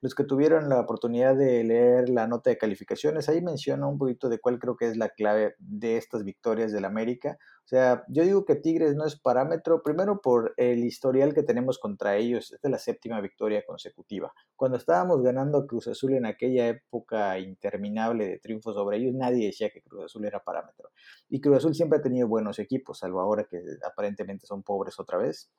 [0.00, 4.28] los que tuvieron la oportunidad de leer la nota de calificaciones, ahí menciona un poquito
[4.28, 7.38] de cuál creo que es la clave de estas victorias del América.
[7.64, 11.78] O sea, yo digo que Tigres no es parámetro, primero por el historial que tenemos
[11.78, 12.50] contra ellos.
[12.52, 14.32] Esta es la séptima victoria consecutiva.
[14.56, 19.68] Cuando estábamos ganando Cruz Azul en aquella época interminable de triunfos sobre ellos, nadie decía
[19.68, 20.90] que Cruz Azul era parámetro.
[21.28, 25.18] Y Cruz Azul siempre ha tenido buenos equipos, salvo ahora que aparentemente son pobres otra
[25.18, 25.50] vez.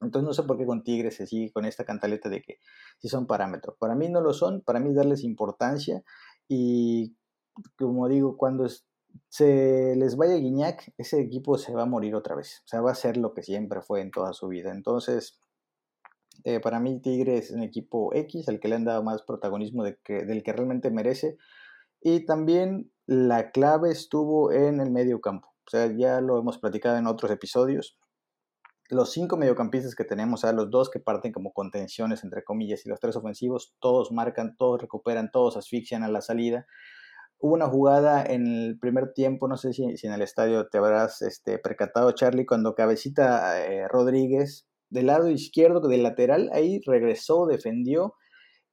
[0.00, 2.58] Entonces no sé por qué con Tigres se sigue con esta cantaleta de que
[2.98, 3.76] si son parámetros.
[3.78, 6.02] Para mí no lo son, para mí darles importancia
[6.48, 7.16] y
[7.76, 8.66] como digo, cuando
[9.28, 12.62] se les vaya Guiñac, ese equipo se va a morir otra vez.
[12.64, 14.72] O sea, va a ser lo que siempre fue en toda su vida.
[14.72, 15.38] Entonces,
[16.44, 19.84] eh, para mí Tigres es un equipo X, al que le han dado más protagonismo
[19.84, 21.36] del que realmente merece.
[22.00, 25.48] Y también la clave estuvo en el medio campo.
[25.66, 27.98] O sea, ya lo hemos platicado en otros episodios
[28.90, 32.84] los cinco mediocampistas que tenemos, o sea, los dos que parten como contenciones, entre comillas,
[32.84, 36.66] y los tres ofensivos, todos marcan, todos recuperan, todos asfixian a la salida.
[37.38, 41.22] Hubo una jugada en el primer tiempo, no sé si, en el estadio te habrás
[41.22, 48.14] este, percatado, Charlie, cuando Cabecita eh, Rodríguez, del lado izquierdo, del lateral, ahí regresó, defendió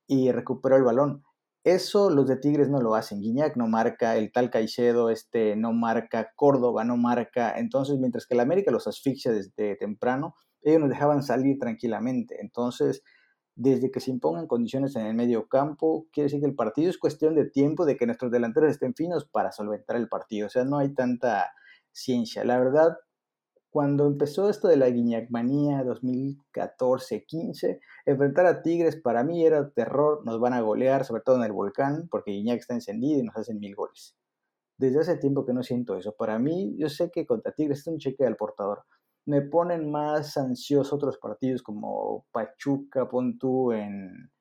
[0.07, 1.23] y recuperó el balón.
[1.63, 3.21] Eso los de Tigres no lo hacen.
[3.21, 7.53] Guiñac no marca, el tal Caicedo este no marca, Córdoba no marca.
[7.57, 12.37] Entonces, mientras que el América los asfixia desde temprano, ellos nos dejaban salir tranquilamente.
[12.41, 13.03] Entonces,
[13.55, 16.97] desde que se impongan condiciones en el medio campo, quiere decir que el partido es
[16.97, 20.47] cuestión de tiempo, de que nuestros delanteros estén finos para solventar el partido.
[20.47, 21.51] O sea, no hay tanta
[21.91, 22.43] ciencia.
[22.43, 22.97] La verdad,
[23.71, 30.41] cuando empezó esto de la Guiñacmanía 2014-15, enfrentar a Tigres para mí era terror, nos
[30.41, 33.59] van a golear, sobre todo en el volcán, porque Guiñac está encendido y nos hacen
[33.59, 34.17] mil goles.
[34.77, 36.13] Desde hace tiempo que no siento eso.
[36.17, 38.83] Para mí, yo sé que contra Tigres es un cheque al portador.
[39.25, 44.31] Me ponen más ansioso otros partidos como Pachuca, Pontú en,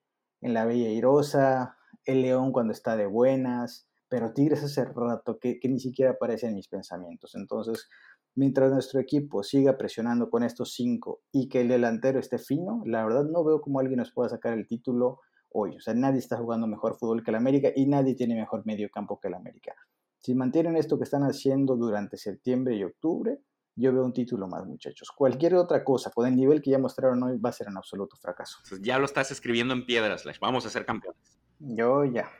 [0.40, 5.60] en la Bella Irosa, el León cuando está de buenas, pero Tigres hace rato que,
[5.60, 7.36] que ni siquiera aparece en mis pensamientos.
[7.36, 7.88] Entonces,
[8.34, 13.04] mientras nuestro equipo siga presionando con estos cinco y que el delantero esté fino, la
[13.04, 15.76] verdad no veo cómo alguien nos pueda sacar el título hoy.
[15.76, 18.88] O sea, nadie está jugando mejor fútbol que el América y nadie tiene mejor medio
[18.90, 19.74] campo que el América.
[20.18, 23.40] Si mantienen esto que están haciendo durante septiembre y octubre,
[23.74, 25.10] yo veo un título más, muchachos.
[25.10, 28.16] Cualquier otra cosa, con el nivel que ya mostraron hoy, va a ser un absoluto
[28.16, 28.58] fracaso.
[28.82, 30.38] ya lo estás escribiendo en piedras, Slash.
[30.40, 31.40] Vamos a ser campeones.
[31.58, 32.30] Yo ya.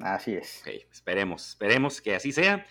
[0.00, 0.62] Así es.
[0.62, 2.66] Ok, esperemos, esperemos que así sea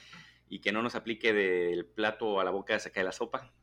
[0.49, 3.53] y que no nos aplique del plato a la boca se cae la sopa.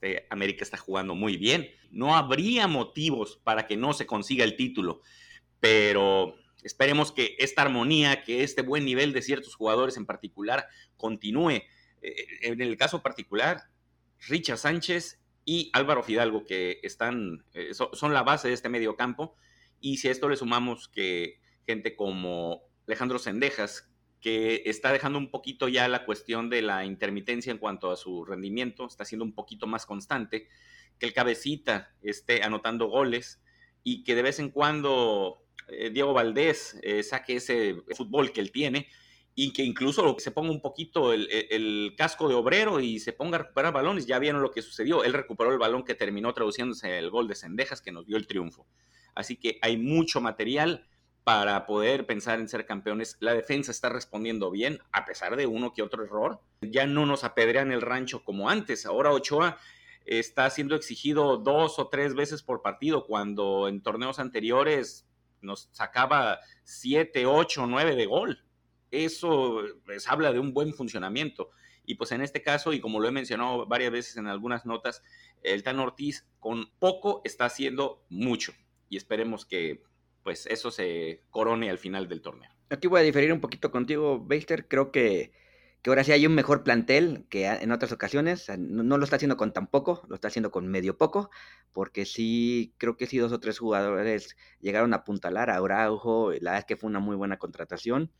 [0.00, 1.70] Este, América está jugando muy bien.
[1.90, 5.02] No habría motivos para que no se consiga el título,
[5.60, 11.62] pero esperemos que esta armonía, que este buen nivel de ciertos jugadores en particular continúe.
[12.02, 13.64] Eh, en el caso particular,
[14.28, 19.36] Richard Sánchez y Álvaro Fidalgo, que están, eh, son la base de este medio campo.
[19.80, 23.89] Y si a esto le sumamos que gente como Alejandro Sendejas,
[24.20, 28.24] que está dejando un poquito ya la cuestión de la intermitencia en cuanto a su
[28.24, 30.48] rendimiento, está siendo un poquito más constante,
[30.98, 33.40] que el cabecita esté anotando goles
[33.82, 38.52] y que de vez en cuando eh, Diego Valdés eh, saque ese fútbol que él
[38.52, 38.88] tiene
[39.34, 43.36] y que incluso se ponga un poquito el, el, casco de obrero y se ponga
[43.36, 44.06] a recuperar balones.
[44.06, 45.04] Ya vieron lo que sucedió.
[45.04, 48.26] Él recuperó el balón que terminó traduciéndose el gol de Cendejas que nos dio el
[48.26, 48.66] triunfo.
[49.14, 50.86] Así que hay mucho material
[51.30, 53.16] para poder pensar en ser campeones.
[53.20, 56.40] La defensa está respondiendo bien, a pesar de uno que otro error.
[56.60, 58.84] Ya no nos apedrean el rancho como antes.
[58.84, 59.56] Ahora Ochoa
[60.04, 65.06] está siendo exigido dos o tres veces por partido, cuando en torneos anteriores
[65.40, 68.44] nos sacaba siete, ocho, nueve de gol.
[68.90, 71.50] Eso les habla de un buen funcionamiento.
[71.86, 75.04] Y pues en este caso, y como lo he mencionado varias veces en algunas notas,
[75.44, 78.52] el Tan Ortiz con poco está haciendo mucho.
[78.88, 79.84] Y esperemos que
[80.30, 82.48] pues eso se corone al final del torneo.
[82.68, 84.68] Aquí voy a diferir un poquito contigo, Beister.
[84.68, 85.32] Creo que,
[85.82, 88.48] que ahora sí hay un mejor plantel que en otras ocasiones.
[88.56, 91.30] No, lo está haciendo con tan poco, lo está haciendo con medio poco,
[91.72, 96.52] porque sí, creo que sí dos o tres jugadores llegaron a apuntalar a Araujo, la
[96.52, 98.12] verdad es que fue una muy buena contratación.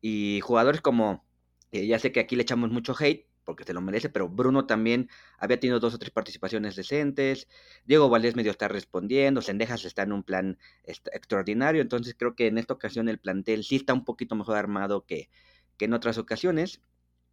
[0.00, 1.24] Y jugadores como,
[1.70, 5.08] ya sé que aquí le echamos mucho hate, porque se lo merece, pero Bruno también
[5.38, 7.48] había tenido dos o tres participaciones decentes,
[7.84, 12.58] Diego Valdés medio está respondiendo, Sendejas está en un plan extraordinario, entonces creo que en
[12.58, 15.30] esta ocasión el plantel sí está un poquito mejor armado que,
[15.76, 16.80] que en otras ocasiones.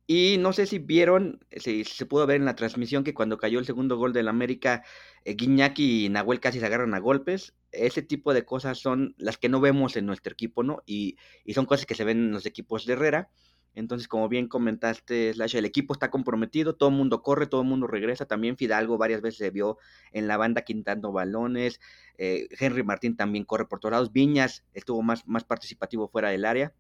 [0.08, 3.60] Y no sé si vieron, si se pudo ver en la transmisión que cuando cayó
[3.60, 4.84] el segundo gol del América,
[5.24, 7.54] eh, Guiñac y Nahuel casi se agarran a golpes.
[7.72, 10.84] Ese tipo de cosas son las que no vemos en nuestro equipo, ¿no?
[10.86, 13.30] Y, y son cosas que se ven en los equipos de Herrera.
[13.74, 17.68] Entonces, como bien comentaste, Slash, el equipo está comprometido, todo el mundo corre, todo el
[17.68, 18.26] mundo regresa.
[18.26, 19.78] También Fidalgo varias veces se vio
[20.12, 21.80] en la banda quintando balones.
[22.18, 24.12] Eh, Henry Martín también corre por todos lados.
[24.12, 26.74] Viñas estuvo más, más participativo fuera del área.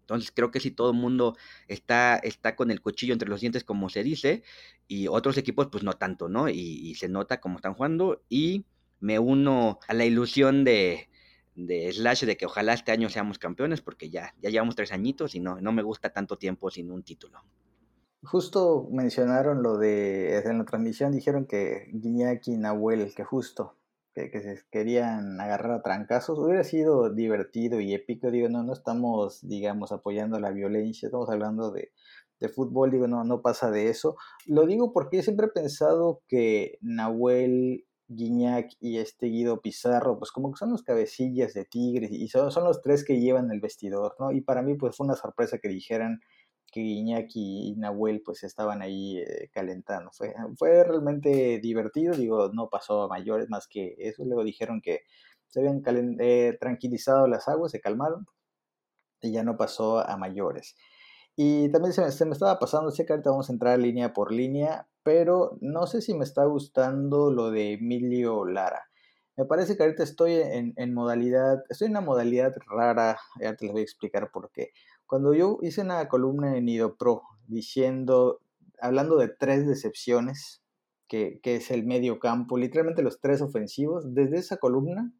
[0.00, 1.36] Entonces creo que si todo el mundo
[1.68, 4.42] está, está con el cuchillo entre los dientes, como se dice,
[4.88, 6.48] y otros equipos, pues no tanto, ¿no?
[6.48, 8.22] y se nota cómo están jugando.
[8.28, 8.64] Y
[9.00, 11.08] me uno a la ilusión de,
[11.54, 15.34] de Slash de que ojalá este año seamos campeones porque ya, ya llevamos tres añitos
[15.34, 17.40] y no, no me gusta tanto tiempo sin un título.
[18.24, 23.76] Justo mencionaron lo de, en la transmisión dijeron que Guiñac y Nahuel, que justo,
[24.14, 28.72] que, que, se querían agarrar a trancazos, hubiera sido divertido y épico, digo, no, no
[28.72, 31.90] estamos, digamos, apoyando la violencia, estamos hablando de,
[32.42, 34.16] de fútbol, digo, no, no pasa de eso.
[34.46, 40.30] Lo digo porque yo siempre he pensado que Nahuel Guiñac y este Guido Pizarro, pues
[40.32, 43.60] como que son los cabecillas de Tigres y son, son los tres que llevan el
[43.60, 44.32] vestidor, ¿no?
[44.32, 46.20] Y para mí pues fue una sorpresa que dijeran
[46.72, 50.10] que Guiñac y Nahuel pues estaban ahí eh, calentando.
[50.12, 54.24] Fue, fue realmente divertido, digo, no pasó a mayores más que eso.
[54.24, 55.02] Luego dijeron que
[55.46, 55.82] se habían
[56.20, 58.26] eh, tranquilizado las aguas, se calmaron
[59.20, 60.74] y ya no pasó a mayores.
[61.36, 64.12] Y también se me, se me, estaba pasando, sé que ahorita vamos a entrar línea
[64.12, 68.88] por línea, pero no sé si me está gustando lo de Emilio Lara.
[69.36, 73.72] Me parece que ahorita estoy en, modalidad, estoy en una modalidad rara, ya te les
[73.72, 74.72] voy a explicar por qué.
[75.06, 76.66] Cuando yo hice una columna en
[76.98, 78.40] Pro diciendo,
[78.80, 80.62] hablando de tres decepciones,
[81.08, 85.12] que, que, es el medio campo, literalmente los tres ofensivos, desde esa columna,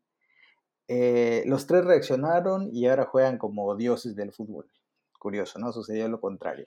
[0.88, 4.70] eh, los tres reaccionaron y ahora juegan como dioses del fútbol.
[5.18, 5.72] Curioso, ¿no?
[5.72, 6.66] Sucedió lo contrario.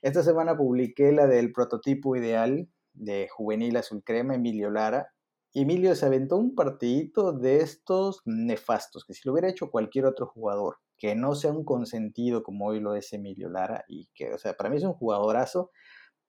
[0.00, 5.12] Esta semana publiqué la del prototipo ideal de Juvenil Azul Crema, Emilio Lara.
[5.54, 10.26] Emilio se aventó un partidito de estos nefastos, que si lo hubiera hecho cualquier otro
[10.26, 14.38] jugador, que no sea un consentido como hoy lo es Emilio Lara, y que, o
[14.38, 15.72] sea, para mí es un jugadorazo,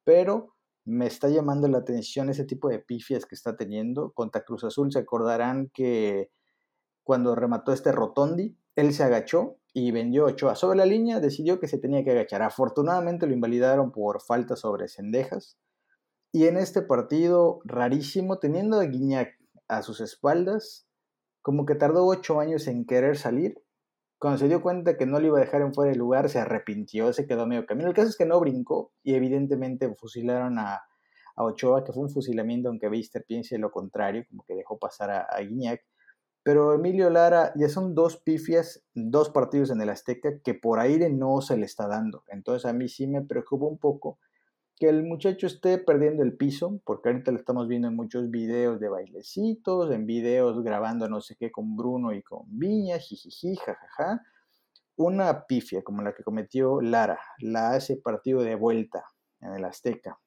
[0.04, 4.14] pero me está llamando la atención ese tipo de pifias que está teniendo.
[4.14, 6.32] Contra Cruz Azul se acordarán que
[7.04, 10.56] cuando remató este Rotondi, él se agachó y vendió Ochoa.
[10.56, 12.42] Sobre la línea decidió que se tenía que agachar.
[12.42, 15.58] Afortunadamente lo invalidaron por falta sobre cendejas.
[16.32, 19.38] Y en este partido rarísimo, teniendo a Guiñac
[19.68, 20.88] a sus espaldas,
[21.42, 23.62] como que tardó ocho años en querer salir.
[24.20, 26.39] Cuando se dio cuenta que no le iba a dejar en fuera de lugar, se
[26.39, 27.88] arrepintió, se quedó medio camino.
[27.88, 30.82] El caso es que no brincó y evidentemente fusilaron a,
[31.42, 35.22] Ochoa, que fue un fusilamiento, aunque Bister piense lo contrario, como que dejó pasar a,
[35.22, 35.82] a Guiñac.
[36.43, 41.10] Pero Emilio Lara ya son dos pifias, dos partidos en el Azteca que por aire
[41.10, 42.23] no se le está dando.
[42.28, 44.19] Entonces a mí sí me preocupa un poco
[44.80, 48.80] que el muchacho esté perdiendo el piso, porque ahorita lo estamos viendo en muchos videos
[48.80, 54.23] de bailecitos, en videos grabando no sé qué con Bruno y con Viña, jijiji, jajaja.
[54.95, 59.04] Una pifia como la que cometió Lara, la hace partido de vuelta
[59.41, 60.17] en el Azteca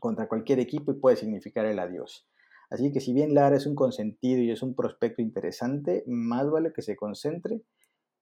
[0.00, 2.28] contra cualquier equipo y puede significar el adiós.
[2.70, 6.72] Así que si bien Lara es un consentido y es un prospecto interesante, más vale
[6.72, 7.62] que se concentre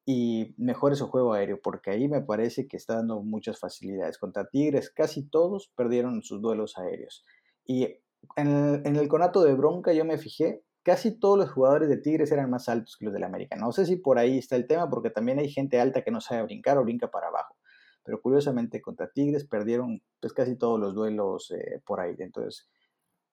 [0.05, 4.19] y mejore su juego aéreo, porque ahí me parece que está dando muchas facilidades.
[4.19, 7.25] Contra Tigres casi todos perdieron sus duelos aéreos.
[7.65, 7.99] Y
[8.37, 12.51] en el, conato de bronca yo me fijé, casi todos los jugadores de Tigres eran
[12.51, 13.57] más altos que los del América.
[13.57, 16.21] No sé si por ahí está el tema, porque también hay gente alta que no
[16.21, 17.57] sabe brincar o brinca para abajo.
[18.05, 22.17] Pero curiosamente contra Tigres perdieron pues casi todos los duelos eh, por ahí.
[22.19, 22.69] Entonces,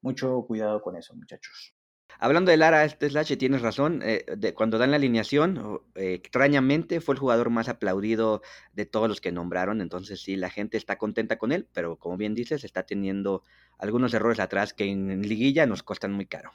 [0.02, 1.74] mucho cuidado con eso, muchachos.
[2.22, 4.02] Hablando de Lara este Slash, tienes razón.
[4.04, 8.42] Eh, de, cuando dan la alineación, eh, extrañamente fue el jugador más aplaudido
[8.74, 9.80] de todos los que nombraron.
[9.80, 13.44] Entonces, sí, la gente está contenta con él, pero como bien dices, está teniendo
[13.78, 16.52] algunos errores atrás que en, liguilla nos costan muy caro.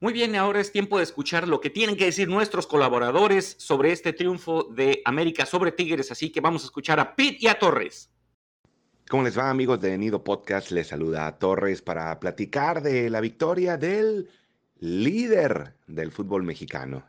[0.00, 3.90] Muy bien, ahora es tiempo de escuchar lo que tienen que decir nuestros colaboradores sobre
[3.90, 6.12] este triunfo de América sobre Tigres.
[6.12, 8.12] Así que vamos a escuchar a Pete y a Torres.
[9.08, 10.70] ¿Cómo les va amigos de Nido Podcast?
[10.70, 14.28] Les saluda a Torres para platicar de la victoria del
[14.80, 17.06] líder del fútbol mexicano.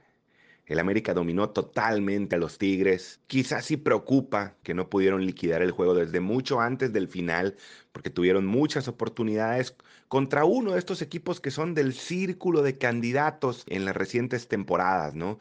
[0.65, 3.19] El América dominó totalmente a los Tigres.
[3.27, 7.57] Quizás sí preocupa que no pudieron liquidar el juego desde mucho antes del final,
[7.91, 9.75] porque tuvieron muchas oportunidades
[10.07, 15.15] contra uno de estos equipos que son del círculo de candidatos en las recientes temporadas,
[15.15, 15.37] ¿no?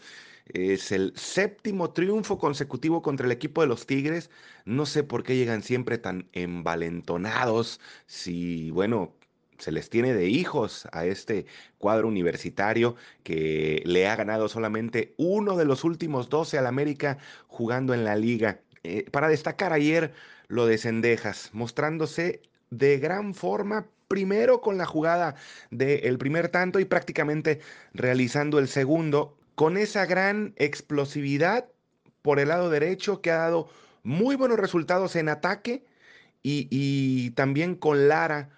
[0.48, 4.30] Es el séptimo triunfo consecutivo contra el equipo de los Tigres.
[4.64, 7.80] No sé por qué llegan siempre tan envalentonados.
[8.06, 9.14] Si, bueno,
[9.58, 11.46] se les tiene de hijos a este
[11.78, 17.94] cuadro universitario que le ha ganado solamente uno de los últimos 12 al América jugando
[17.94, 18.60] en la liga.
[18.84, 20.12] Eh, para destacar ayer
[20.48, 25.34] lo de Cendejas, mostrándose de gran forma, primero con la jugada
[25.70, 27.60] del primer tanto y prácticamente
[27.92, 31.66] realizando el segundo con esa gran explosividad
[32.22, 33.68] por el lado derecho que ha dado
[34.04, 35.84] muy buenos resultados en ataque
[36.44, 38.50] y, también con Lara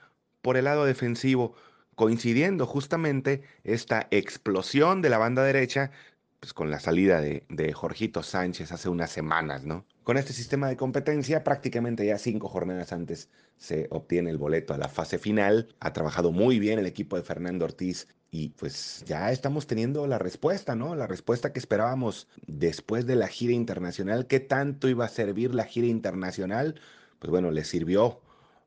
[0.43, 1.55] por el lado defensivo,
[1.95, 5.91] coincidiendo justamente esta explosión de la banda derecha
[6.39, 9.87] pues con la salida de, de Jorgito Sánchez hace unas semanas, ¿no?
[10.03, 14.79] Con este sistema de competencia, prácticamente ya cinco jornadas antes se obtiene el boleto a
[14.79, 15.75] la fase final.
[15.81, 20.19] Ha trabajado muy bien el equipo de Fernando Ortiz y pues ya estamos teniendo la
[20.19, 20.95] respuesta, ¿no?
[20.95, 24.27] La respuesta que esperábamos después de la gira internacional.
[24.27, 26.81] ¿Qué tanto iba a servir la gira internacional?
[27.19, 28.21] Pues bueno, le sirvió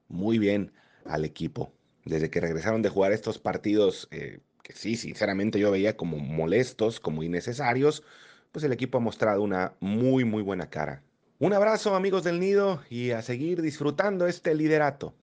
[0.09, 0.73] muy bien
[1.05, 1.71] al equipo.
[2.03, 6.99] Desde que regresaron de jugar estos partidos, eh, que sí, sinceramente yo veía como molestos,
[6.99, 8.03] como innecesarios,
[8.51, 11.01] pues el equipo ha mostrado una muy, muy buena cara.
[11.39, 15.15] Un abrazo amigos del Nido y a seguir disfrutando este liderato.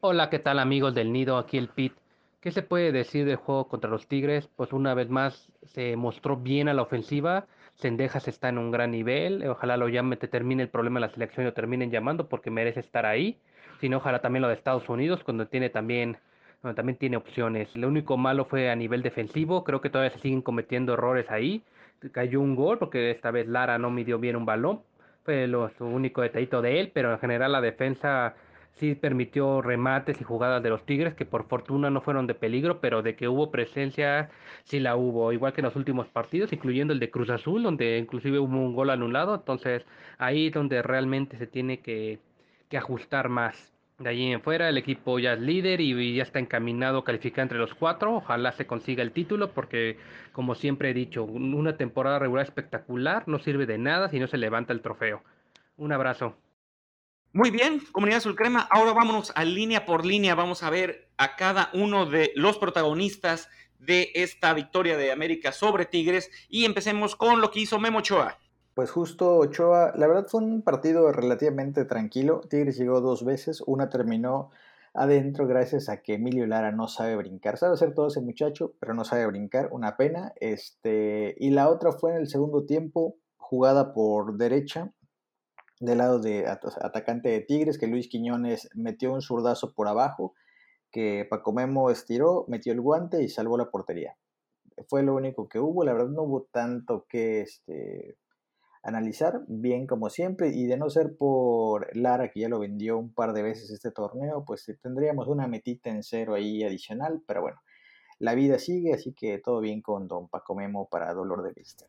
[0.00, 1.38] Hola, ¿qué tal amigos del Nido?
[1.38, 2.01] Aquí el Pit.
[2.42, 4.48] ¿Qué se puede decir del juego contra los Tigres?
[4.56, 7.46] Pues una vez más se mostró bien a la ofensiva.
[7.74, 9.46] Sendejas está en un gran nivel.
[9.48, 12.50] Ojalá lo llame, te termine el problema de la selección y lo terminen llamando porque
[12.50, 13.38] merece estar ahí.
[13.80, 16.18] Sino ojalá también lo de Estados Unidos, cuando tiene también,
[16.74, 17.76] también tiene opciones.
[17.76, 19.62] Lo único malo fue a nivel defensivo.
[19.62, 21.62] Creo que todavía se siguen cometiendo errores ahí.
[22.10, 24.82] Cayó un gol porque esta vez Lara no midió bien un balón.
[25.24, 28.34] Fue lo, su único detallito de él, pero en general la defensa
[28.74, 32.80] sí permitió remates y jugadas de los Tigres que por fortuna no fueron de peligro,
[32.80, 34.30] pero de que hubo presencia
[34.64, 37.98] sí la hubo, igual que en los últimos partidos, incluyendo el de Cruz Azul, donde
[37.98, 39.84] inclusive hubo un gol anulado, entonces
[40.18, 42.18] ahí es donde realmente se tiene que,
[42.68, 43.72] que ajustar más.
[43.98, 47.42] De allí en fuera el equipo ya es líder y ya está encaminado a calificar
[47.44, 48.16] entre los cuatro.
[48.16, 49.96] Ojalá se consiga el título porque,
[50.32, 54.38] como siempre he dicho, una temporada regular espectacular no sirve de nada si no se
[54.38, 55.22] levanta el trofeo.
[55.76, 56.36] Un abrazo.
[57.34, 58.68] Muy bien, comunidad Sulcrema.
[58.70, 60.34] Ahora vámonos a línea por línea.
[60.34, 65.86] Vamos a ver a cada uno de los protagonistas de esta victoria de América sobre
[65.86, 68.36] Tigres y empecemos con lo que hizo Memo Ochoa.
[68.74, 72.42] Pues justo Ochoa, la verdad fue un partido relativamente tranquilo.
[72.50, 74.50] Tigres llegó dos veces, una terminó
[74.92, 77.56] adentro gracias a que Emilio Lara no sabe brincar.
[77.56, 80.34] Sabe hacer todo ese muchacho, pero no sabe brincar, una pena.
[80.38, 84.92] Este, y la otra fue en el segundo tiempo, jugada por derecha,
[85.82, 90.32] del lado de atacante de Tigres, que Luis Quiñones metió un zurdazo por abajo,
[90.92, 94.16] que Paco Memo estiró, metió el guante y salvó la portería.
[94.88, 98.16] Fue lo único que hubo, la verdad no hubo tanto que este,
[98.84, 103.12] analizar bien como siempre y de no ser por Lara que ya lo vendió un
[103.12, 107.42] par de veces este torneo, pues eh, tendríamos una metita en cero ahí adicional, pero
[107.42, 107.60] bueno,
[108.20, 111.86] la vida sigue, así que todo bien con Don Paco Memo para dolor de vista.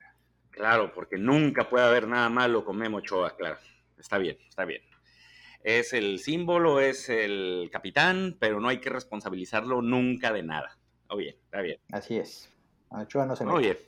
[0.50, 3.58] Claro, porque nunca puede haber nada malo con Memo Choa, claro.
[4.04, 4.82] Está bien, está bien.
[5.64, 10.78] Es el símbolo, es el capitán, pero no hay que responsabilizarlo nunca de nada.
[11.08, 11.80] Oye, está bien.
[11.94, 12.52] Así es.
[12.90, 13.56] Ochoa no se mete.
[13.56, 13.80] Oye,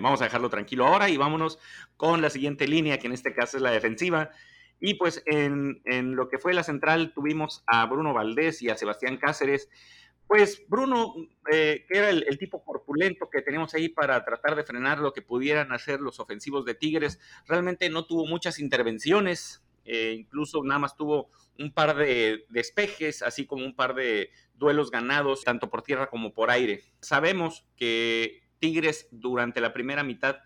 [0.00, 1.58] vamos a dejarlo tranquilo ahora y vámonos
[1.96, 4.30] con la siguiente línea, que en este caso es la defensiva.
[4.78, 5.82] Y pues en,
[6.14, 9.68] lo que fue la central tuvimos a Bruno Valdés y a Sebastián Cáceres.
[10.28, 11.14] Pues Bruno,
[11.50, 15.20] eh, que era el, tipo corpulento que teníamos ahí para tratar de frenar lo que
[15.20, 17.18] pudieran hacer los ofensivos de Tigres,
[17.48, 23.46] realmente no tuvo muchas intervenciones, eh, incluso nada más tuvo un par de despejes, así
[23.46, 26.82] como un par de duelos ganados, tanto por tierra como por aire.
[27.00, 30.36] Sabemos que Tigres durante la primera mitad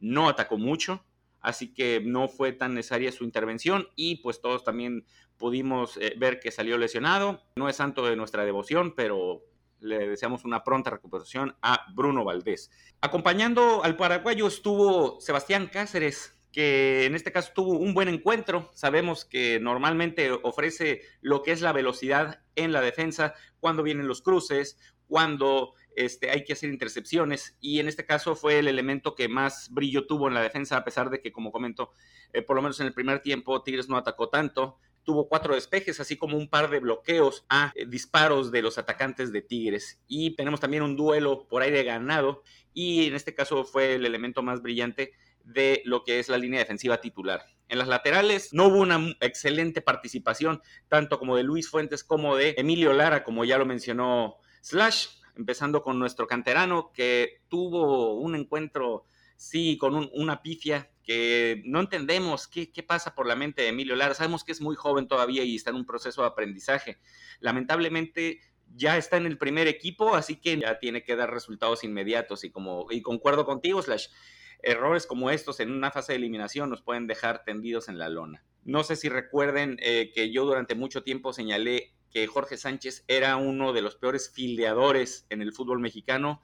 [0.00, 1.04] no atacó mucho,
[1.40, 6.40] así que no fue tan necesaria su intervención y pues todos también pudimos eh, ver
[6.40, 7.42] que salió lesionado.
[7.56, 9.42] No es santo de nuestra devoción, pero
[9.80, 12.70] le deseamos una pronta recuperación a Bruno Valdés.
[13.00, 18.70] Acompañando al paraguayo estuvo Sebastián Cáceres, que en este caso tuvo un buen encuentro.
[18.72, 24.22] Sabemos que normalmente ofrece lo que es la velocidad en la defensa cuando vienen los
[24.22, 29.28] cruces, cuando este, hay que hacer intercepciones y en este caso fue el elemento que
[29.28, 31.90] más brillo tuvo en la defensa, a pesar de que, como comento,
[32.32, 34.78] eh, por lo menos en el primer tiempo Tigres no atacó tanto.
[35.04, 39.30] Tuvo cuatro despejes, así como un par de bloqueos a eh, disparos de los atacantes
[39.30, 40.00] de Tigres.
[40.08, 42.42] Y tenemos también un duelo por aire ganado
[42.72, 45.12] y en este caso fue el elemento más brillante
[45.46, 47.46] de lo que es la línea defensiva titular.
[47.68, 52.54] En las laterales no hubo una excelente participación, tanto como de Luis Fuentes como de
[52.58, 59.04] Emilio Lara, como ya lo mencionó Slash empezando con nuestro canterano que tuvo un encuentro,
[59.36, 63.94] sí, con una pifia que no entendemos qué, qué, pasa por la mente de Emilio
[63.94, 64.14] Lara.
[64.14, 66.98] Sabemos que es muy joven todavía y está en un proceso de aprendizaje.
[67.40, 68.40] Lamentablemente
[68.74, 72.50] ya está en el primer equipo, así que ya tiene que dar resultados inmediatos y
[72.50, 74.08] como y concuerdo contigo, Slash,
[74.62, 78.44] errores como estos en una fase de eliminación nos pueden dejar tendidos en la lona.
[78.64, 83.36] No sé si recuerden eh, que yo durante mucho tiempo señalé que Jorge Sánchez era
[83.36, 86.42] uno de los peores fildeadores en el fútbol mexicano,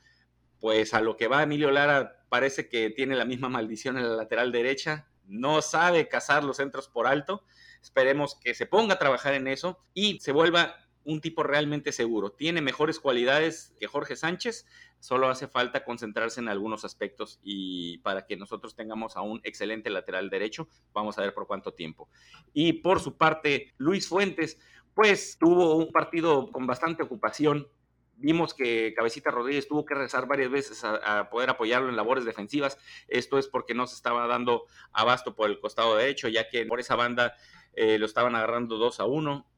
[0.60, 4.14] pues a lo que va Emilio Lara parece que tiene la misma maldición en la
[4.14, 7.44] lateral derecha, no sabe cazar los centros por alto.
[7.82, 12.30] Esperemos que se ponga a trabajar en eso y se vuelva un tipo realmente seguro.
[12.30, 14.66] Tiene mejores cualidades que Jorge Sánchez,
[15.00, 19.90] solo hace falta concentrarse en algunos aspectos y para que nosotros tengamos a un excelente
[19.90, 22.09] lateral derecho, vamos a ver por cuánto tiempo.
[22.53, 24.59] Y por su parte, Luis Fuentes,
[24.94, 27.68] pues tuvo un partido con bastante ocupación.
[28.14, 32.78] Vimos que Cabecita Rodríguez tuvo que rezar varias veces a, poder apoyarlo en labores defensivas.
[33.09, 36.78] Esto es porque no se estaba dando abasto por el costado derecho, ya que por
[36.78, 37.34] esa banda
[37.72, 39.51] eh, lo estaban agarrando 2 a 1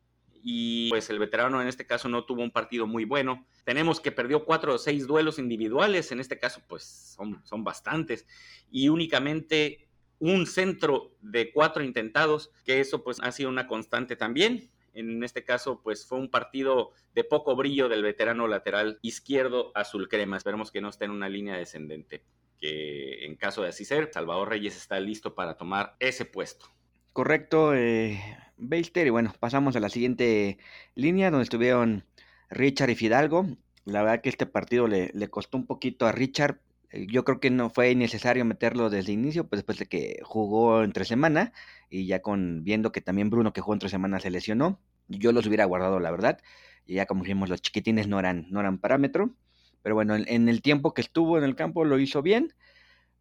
[0.46, 3.46] y pues el veterano en este caso no tuvo un partido muy bueno.
[3.64, 8.26] Tenemos que perdió cuatro o seis duelos individuales, en este caso pues son, son bastantes,
[8.70, 9.88] y únicamente
[10.18, 14.70] un centro de cuatro intentados, que eso pues ha sido una constante también.
[14.92, 20.08] En este caso, pues fue un partido de poco brillo del veterano lateral izquierdo azul
[20.08, 20.36] crema.
[20.36, 22.22] Esperemos que no esté en una línea descendente.
[22.60, 26.66] Que en caso de así ser, Salvador Reyes está listo para tomar ese puesto.
[27.12, 28.20] Correcto, eh,
[28.56, 30.58] Y bueno, pasamos a la siguiente
[30.94, 32.04] línea donde estuvieron
[32.50, 33.46] Richard y Fidalgo.
[33.84, 36.60] La verdad que este partido le, le costó un poquito a Richard
[36.94, 40.20] eh, yo creo que no fue necesario meterlo desde el inicio, pues después de que
[40.22, 41.52] jugó entre semana
[41.90, 44.80] y ya con viendo que también Bruno que jugó entre semana se lesionó.
[45.08, 46.38] Yo los hubiera guardado, la verdad.
[46.86, 49.34] Y ya como dijimos, los chiquitines no eran, no eran parámetro.
[49.82, 52.54] Pero bueno, en, el tiempo que estuvo en el campo lo hizo bien.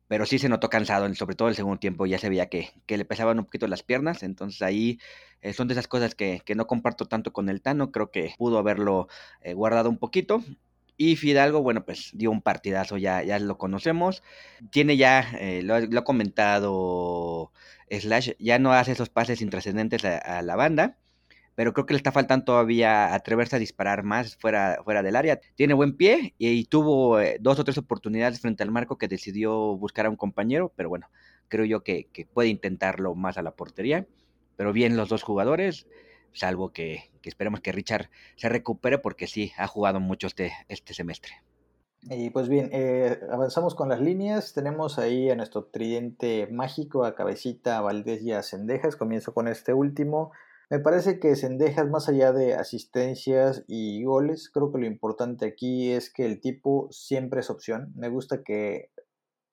[0.08, 3.06] Pero sí se notó cansado, sobre todo el segundo tiempo ya se veía que, le
[3.06, 4.24] pesaban un poquito las piernas.
[4.24, 4.99] Entonces ahí
[5.41, 7.91] eh, son de esas cosas que, no comparto tanto con el Tano.
[7.91, 9.08] Creo que pudo haberlo
[9.41, 10.43] eh, guardado un poquito.
[10.97, 14.24] Y Fidalgo, bueno, pues dio un partidazo, ya, ya lo conocemos.
[14.72, 17.51] Tiene ya, eh, lo, ha comentado
[17.89, 20.97] Slash, ya no hace esos pases intrascendentes a la banda
[21.56, 25.39] pero creo que le está faltando todavía atreverse a disparar más fuera, fuera del área.
[25.56, 29.78] Tiene buen pie y, tuvo eh, dos o tres oportunidades frente al marco que decidió
[29.78, 31.10] buscar a un compañero, pero bueno,
[31.47, 34.08] creo yo que, puede intentarlo más a la portería.
[34.56, 35.88] Pero bien los dos jugadores,
[36.32, 41.34] salvo que, esperemos que Richard se recupere porque sí, ha jugado mucho este, este semestre.
[42.10, 44.54] Y pues bien, eh, avanzamos con las líneas.
[44.54, 48.97] Tenemos ahí a nuestro tridente mágico, a Cabecita, Valdés y a Cendejas.
[48.97, 50.32] Comienzo con este último.
[50.74, 55.91] Me parece que Sendejas, más allá de asistencias y goles, creo que lo importante aquí
[55.91, 57.93] es que el tipo siempre es opción.
[57.95, 58.89] Me gusta que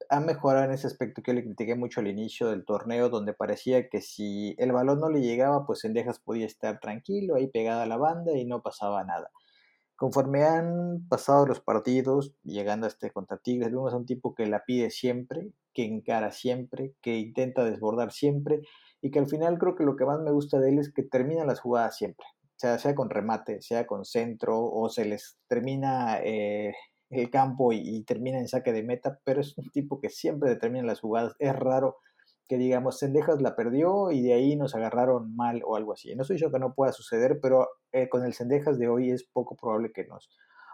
[0.09, 3.91] ha mejorado en ese aspecto que le critiqué mucho al inicio del torneo, donde parecía
[3.91, 7.87] que si el balón no le llegaba, pues Sendejas podía estar tranquilo, ahí pegada a
[7.87, 9.31] la banda y no pasaba nada.
[9.97, 14.47] Conforme han pasado los partidos, llegando a este contra Tigres, vemos a un tipo que
[14.47, 18.63] la pide siempre, que encara siempre, que intenta desbordar siempre
[19.03, 21.03] y que al final creo que lo que más me gusta de él es que
[21.03, 22.27] termina las jugadas siempre,
[22.57, 26.75] sea, sea con remate, sea con centro o se les termina eh,
[27.11, 30.85] el campo y, termina en saque de meta, pero es un tipo que siempre determina
[30.85, 31.97] las jugadas, es raro
[32.49, 36.17] que digamos Sendejas la perdió y de ahí nos agarraron mal o algo así.
[36.17, 39.25] No soy yo que no pueda suceder, pero eh, con el Sendejas de hoy es
[39.25, 40.29] poco probable que nos,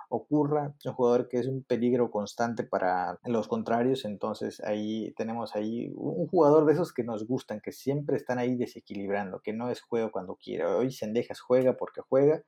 [0.08, 0.74] ocurra.
[0.84, 6.26] Un jugador que es un peligro constante para los contrarios, entonces ahí tenemos ahí un
[6.26, 10.10] jugador de esos que nos gustan, que siempre están ahí desequilibrando, que no es juego
[10.10, 10.64] cuando quiere.
[10.66, 12.42] Hoy Sendejas juega porque juega.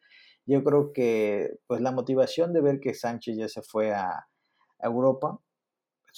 [0.46, 4.28] Yo creo que pues la motivación de ver que Sánchez ya se fue a
[4.80, 5.40] Europa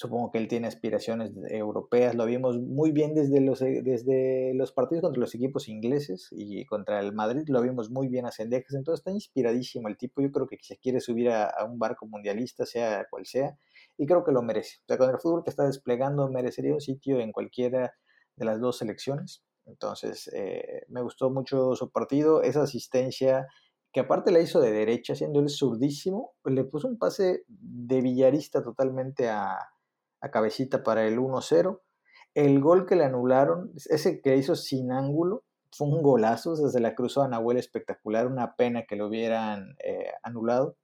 [0.01, 4.71] supongo que él tiene aspiraciones europeas, lo vimos muy bien desde los, eh, desde los
[4.71, 8.73] partidos contra los equipos ingleses y contra el Madrid, lo vimos muy bien a Sendejas,
[8.73, 12.65] entonces está inspiradísimo el tipo, yo creo que se quiere subir a, un barco mundialista,
[12.65, 13.55] sea cual sea,
[13.95, 14.79] y creo que lo merece.
[14.81, 17.93] O sea, con el fútbol que está desplegando merecería un sitio en cualquiera
[18.35, 23.47] de las dos selecciones, entonces eh, me gustó mucho su partido, esa asistencia
[23.93, 28.63] que aparte la hizo de derecha, siendo él zurdísimo, le puso un pase de villarista
[28.63, 29.59] totalmente a,
[30.21, 31.81] a cabecita para el 1-0.
[32.33, 36.95] El gol que le anularon, ese que hizo sin ángulo, fue un golazo, se la
[36.95, 40.77] cruzó a Nahuel espectacular, una pena que lo hubieran eh, anulado.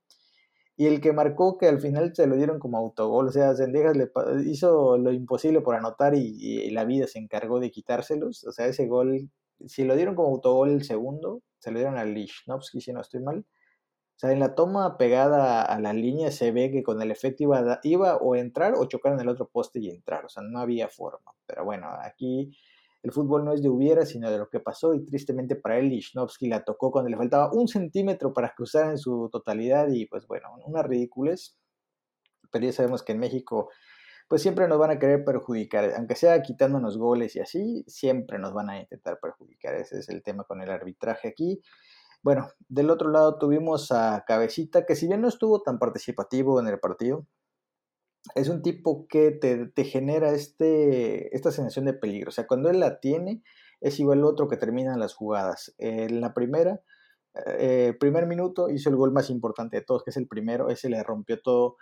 [0.80, 3.98] Y el que marcó que al final se lo dieron como autogol, o sea, Zendejas
[3.98, 4.12] le
[4.46, 8.44] hizo lo imposible por anotar y, la vida se encargó de quitárselos.
[8.46, 9.32] O sea, ese gol,
[9.66, 13.22] si lo dieron como autogol el segundo, se lo dieron a Lichnowsky, si no estoy
[13.24, 13.44] mal.
[14.18, 17.44] O sea, en la toma pegada a la línea se ve que con el efecto
[17.44, 20.26] iba, iba o entrar o chocar en el otro poste y entrar.
[20.26, 21.34] O sea, no había forma.
[21.46, 22.52] Pero bueno, aquí
[23.04, 24.96] el fútbol no es de hubiera, sino de lo que pasó.
[24.96, 28.98] Y tristemente para él, Lichnowsky la tocó cuando le faltaba un centímetro para cruzar en
[28.98, 29.88] su totalidad.
[29.90, 31.56] Y pues bueno, una ridiculez.
[32.52, 33.70] Pero ya sabemos que en México
[34.28, 38.54] pues siempre nos van a querer perjudicar, aunque sea quitándonos goles y así, siempre nos
[38.54, 39.76] van a intentar perjudicar.
[39.76, 41.62] Ese es el tema con el arbitraje aquí.
[42.28, 46.68] Bueno, del otro lado tuvimos a Cabecita, que si bien no estuvo tan participativo en
[46.68, 47.26] el partido,
[48.36, 52.28] es un tipo que te, genera este, esta sensación de peligro.
[52.28, 53.44] O sea, cuando él la tiene,
[53.80, 55.74] es igual otro que termina las jugadas.
[55.78, 56.82] En la primera,
[57.60, 60.68] eh, primer minuto, hizo el gol más importante de todos, que es el primero.
[60.68, 61.78] Ese le rompió todo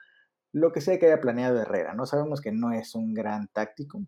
[0.52, 1.96] lo que sea que haya planeado Herrera.
[1.96, 4.04] No sabemos que no es un gran táctico.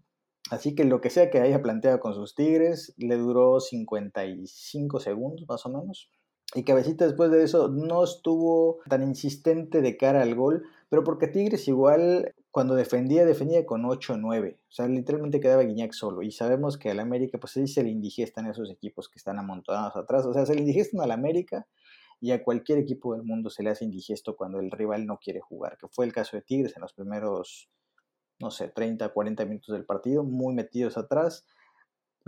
[0.51, 5.43] Así que lo que sea que haya planteado con sus Tigres, le duró 55 segundos
[5.49, 6.11] más o menos.
[6.55, 11.27] Y Cabecita después de eso no estuvo tan insistente de cara al gol, pero porque
[11.27, 14.59] Tigres igual cuando defendía, defendía con 8 o 9.
[14.61, 16.23] O sea, literalmente quedaba Guiñac solo.
[16.23, 19.95] Y sabemos que al América, pues ahí se le indigestan esos equipos que están amontonados
[19.95, 20.25] atrás.
[20.25, 21.67] O sea, se le indigestan al América
[22.19, 25.39] y a cualquier equipo del mundo se le hace indigesto cuando el rival no quiere
[25.39, 27.69] jugar, que fue el caso de Tigres en los primeros,
[28.39, 31.45] no sé, 30, 40 minutos del partido, muy metidos atrás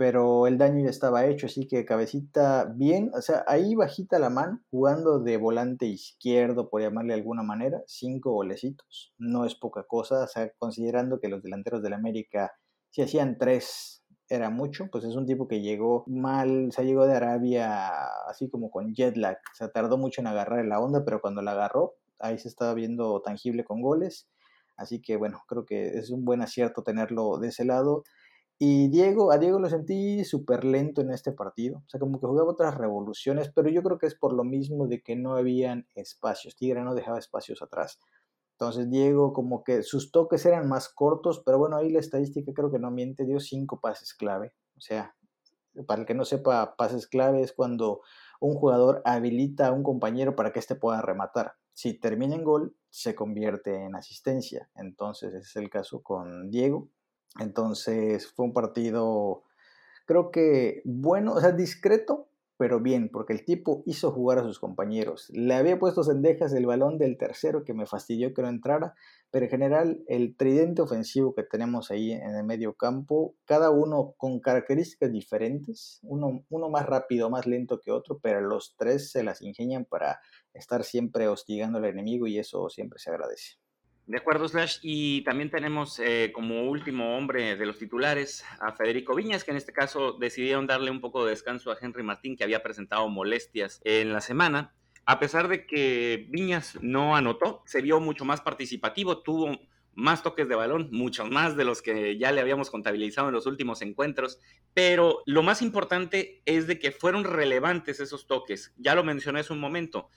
[0.00, 4.30] pero el daño ya estaba hecho, así que cabecita bien, o sea, ahí bajita la
[4.30, 9.82] mano, jugando de volante izquierdo, por llamarle de alguna manera, cinco golecitos, no es poca
[9.82, 12.50] cosa, o sea, considerando que los delanteros del América,
[12.88, 17.04] si hacían tres, era mucho, pues es un tipo que llegó mal, o sea, llegó
[17.04, 17.90] de Arabia
[18.26, 21.42] así como con jet lag, o sea, tardó mucho en agarrar la onda, pero cuando
[21.42, 24.30] la agarró, ahí se estaba viendo tangible con goles,
[24.78, 28.02] así que bueno, creo que es un buen acierto tenerlo de ese lado.
[28.62, 32.26] Y Diego, a Diego lo sentí súper lento en este partido, o sea, como que
[32.26, 35.86] jugaba otras revoluciones, pero yo creo que es por lo mismo de que no habían
[35.94, 37.98] espacios, Tigre no dejaba espacios atrás.
[38.58, 42.70] Entonces Diego como que sus toques eran más cortos, pero bueno, ahí la estadística creo
[42.70, 44.52] que no miente, dio cinco pases clave.
[44.76, 45.16] O sea,
[45.86, 48.02] para el que no sepa, pases clave es cuando
[48.40, 51.54] un jugador habilita a un compañero para que éste pueda rematar.
[51.72, 54.68] Si termina en gol, se convierte en asistencia.
[54.74, 56.90] Entonces, ese es el caso con Diego.
[57.38, 59.44] Entonces, fue un partido,
[60.06, 64.58] creo que bueno, o sea, discreto, pero bien, porque el tipo hizo jugar a sus
[64.58, 65.30] compañeros.
[65.30, 68.92] Le había puesto cendejas el balón del tercero que me fastidió que no entrara,
[69.30, 74.12] pero en general el tridente ofensivo que tenemos ahí en el medio campo, cada uno
[74.18, 79.22] con características diferentes, uno, uno más rápido, más lento que otro, pero los tres se
[79.22, 80.20] las ingenian para
[80.52, 83.54] estar siempre hostigando al enemigo y eso siempre se agradece.
[84.10, 84.78] De acuerdo, Slash.
[84.82, 89.56] Y también tenemos eh, como último hombre de los titulares a Federico Viñas, que en
[89.56, 93.80] este caso decidieron darle un poco de descanso a Henry Martín, que había presentado molestias
[93.84, 94.74] en la semana.
[95.04, 99.56] A pesar de que Viñas no anotó, se vio mucho más participativo, tuvo
[99.94, 103.46] más toques de balón, muchos más de los que ya le habíamos contabilizado en los
[103.46, 104.40] últimos encuentros,
[104.74, 108.74] pero lo más importante es de que fueron relevantes esos toques.
[108.76, 110.10] Ya lo mencioné hace un momento.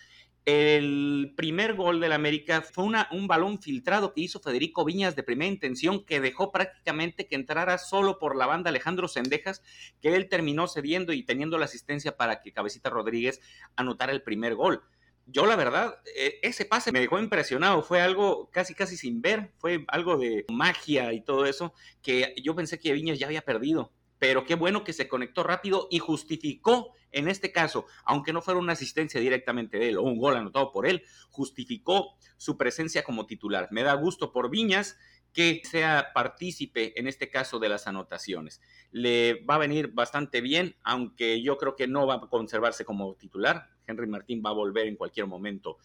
[0.45, 5.49] El primer gol del América fue un balón filtrado que hizo Federico Viñas de primera
[5.49, 9.63] intención que dejó prácticamente que entrara solo por la banda Alejandro Sendejas,
[10.01, 13.39] que él terminó cediendo y teniendo la asistencia para que Cabecita Rodríguez
[13.77, 14.83] anotara el primer gol.
[15.25, 19.53] Yo la verdad, e, ese pase me dejó impresionado, fue algo casi casi sin ver,
[19.59, 23.93] fue algo de magia y todo eso, que yo pensé que Viñas ya había perdido
[24.23, 28.57] pero qué bueno que se conectó rápido y justificó, en este caso, aunque no fuera
[28.57, 33.25] una asistencia directamente de él o un gol anotado por él, justificó su presencia como
[33.25, 33.67] titular.
[33.71, 34.97] Me da gusto por Viñas
[35.33, 38.61] que sea partícipe en este caso de las anotaciones.
[38.91, 43.15] Le va a venir bastante bien, aunque yo creo que no va a conservarse como
[43.15, 43.71] titular.
[43.87, 45.79] Henry Martín va a volver en cualquier momento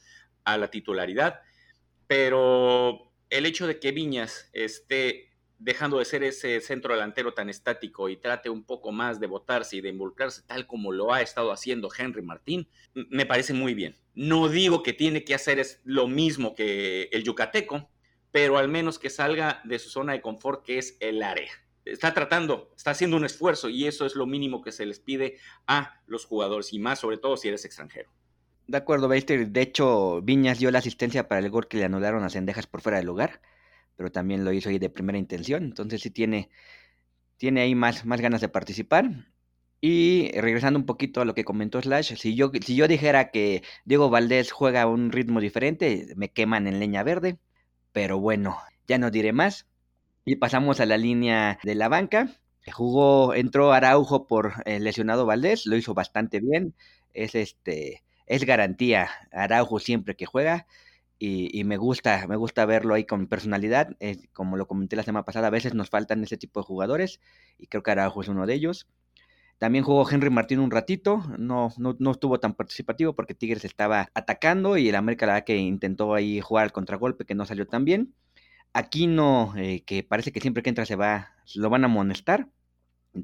[0.44, 1.40] a la titularidad,
[2.06, 5.27] pero el hecho de que Viñas esté
[5.58, 9.76] dejando de ser ese centro delantero tan estático y trate un poco más de botarse
[9.76, 13.96] y de involucrarse tal como lo ha estado haciendo Henry Martín, me parece muy bien.
[14.14, 17.90] No digo que tiene que hacer lo mismo que el yucateco,
[18.30, 21.50] pero al menos que salga de su zona de confort que es el área.
[21.84, 25.38] Está tratando, está haciendo un esfuerzo y eso es lo mínimo que se les pide
[25.66, 28.10] a los jugadores y más sobre todo si eres extranjero.
[28.66, 29.48] De acuerdo, Beister.
[29.48, 32.82] De hecho, Viñas dio la asistencia para el gol que le anularon a Cendejas por
[32.82, 33.40] fuera del lugar
[33.98, 36.50] pero también lo hizo ahí de primera intención, entonces sí tiene,
[37.36, 39.26] tiene ahí más, más ganas de participar.
[39.80, 43.64] Y regresando un poquito a lo que comentó Slash, si yo, si yo dijera que
[43.84, 47.38] Diego Valdés juega a un ritmo diferente, me queman en leña verde,
[47.92, 49.66] pero bueno, ya no diré más.
[50.24, 52.28] Y pasamos a la línea de la banca.
[52.72, 56.74] Jugó, entró Araujo por el lesionado Valdés, lo hizo bastante bien.
[57.14, 60.66] Es este, es garantía Araujo siempre que juega
[61.20, 63.96] y, me gusta, me gusta verlo ahí con personalidad.
[64.32, 67.20] como lo comenté la semana pasada, a veces nos faltan ese tipo de jugadores
[67.58, 68.86] y creo que Araujo es uno de ellos.
[69.58, 74.76] También jugó Henry Martín un ratito, no, no, estuvo tan participativo porque Tigres estaba atacando
[74.76, 78.14] y el América la que intentó ahí jugar al contragolpe que no salió tan bien.
[78.72, 82.48] Aquino, eh, que parece que siempre que entra se va, lo van a amonestar.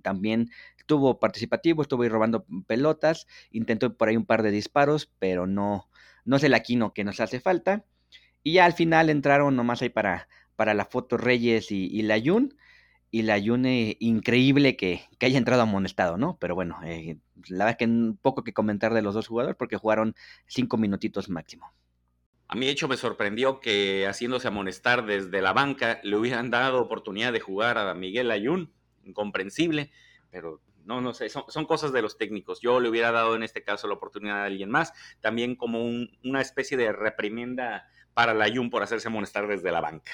[0.03, 5.47] También estuvo participativo, estuvo ahí robando pelotas, intentó por ahí un par de disparos, pero
[5.47, 5.89] no,
[6.25, 7.85] no es el Aquino que nos hace falta.
[8.43, 12.57] Y ya al final entraron nomás ahí para, para la foto Reyes y, la Yun.
[13.11, 16.37] Y la Yun eh, increíble que, haya entrado amonestado, ¿no?
[16.41, 17.17] Pero bueno, eh,
[17.49, 20.15] la verdad que poco que comentar de los dos jugadores porque jugaron
[20.47, 21.73] cinco minutitos máximo.
[22.49, 26.83] A mí, de hecho, me sorprendió que haciéndose amonestar desde la banca le hubieran dado
[26.83, 28.71] oportunidad de jugar a Miguel Ayun,
[29.05, 29.91] incomprensible,
[30.31, 32.61] pero no, no sé, son, cosas de los técnicos.
[32.61, 36.41] Yo le hubiera dado en este caso la oportunidad a alguien más, también como una
[36.41, 40.13] especie de reprimenda para la Jun por hacerse amonestar desde la banca.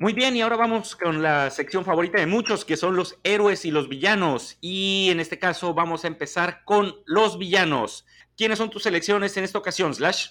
[0.00, 3.64] Muy bien, y ahora vamos con la sección favorita de muchos, que son los héroes
[3.64, 4.56] y los villanos.
[4.60, 8.06] Y en este caso vamos a empezar con los villanos.
[8.36, 10.28] ¿Quiénes son tus selecciones en esta ocasión, Slash?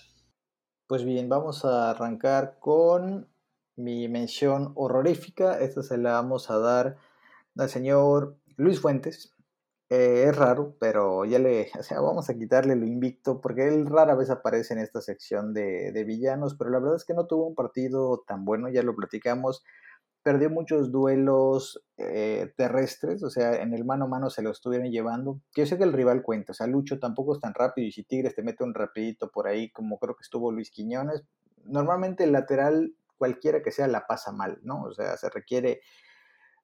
[0.88, 3.28] Pues bien, vamos a arrancar con
[3.76, 5.60] mi mención horrorífica.
[5.60, 6.95] Esta se la vamos a dar
[7.58, 9.36] al señor Luis Fuentes,
[9.89, 13.85] eh, es raro, pero ya le, o sea, vamos a quitarle lo invicto, porque él
[13.85, 17.47] rara vez aparece en esta sección de, villanos, pero la verdad es que no tuvo
[17.47, 19.63] un partido tan bueno, ya lo platicamos,
[20.23, 24.91] perdió muchos duelos eh, terrestres, o sea, en el mano a mano se lo estuvieron
[24.91, 27.93] llevando, yo sé que el rival cuenta, o sea, Lucho tampoco es tan rápido, y
[27.93, 31.23] si Tigres te mete un rapidito por ahí, como creo que estuvo Luis Quiñones,
[31.63, 34.83] normalmente el lateral, cualquiera que sea, la pasa mal, ¿no?
[34.83, 35.79] O sea, se requiere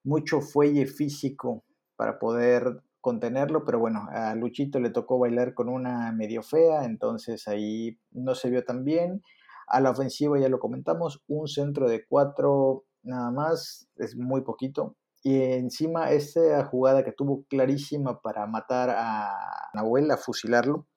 [0.03, 1.63] mucho fuelle físico
[1.95, 7.49] para poder contenerlo, pero bueno, a Luchito le tocó bailar con una medio fea, entonces
[7.49, 9.21] ahí no se vio tan bien.
[9.67, 14.95] A la ofensiva ya lo comentamos, un centro de cuatro nada más, es muy poquito.
[15.21, 19.33] Y encima esa jugada que tuvo clarísima para matar a
[19.73, 20.87] Nahuel, a fusilarlo,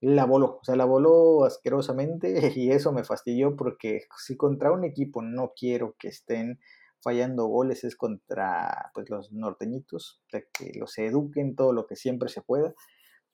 [0.00, 4.84] la voló, o sea, la voló asquerosamente y eso me fastidió porque si contra un
[4.84, 6.58] equipo no quiero que estén
[7.02, 12.42] fallando goles es contra pues, los norteñitos, que los eduquen todo lo que siempre se
[12.42, 12.74] pueda.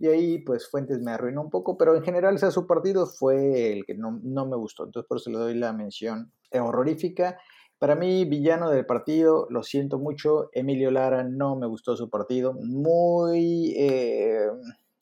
[0.01, 3.85] Y ahí pues Fuentes me arruinó un poco, pero en general su partido fue el
[3.85, 7.37] que no, no, me gustó, entonces por eso le doy la mención horrorífica.
[7.79, 12.55] Para mí, villano del partido, lo siento mucho, Emilio Lara no me gustó su partido,
[12.55, 14.49] muy eh,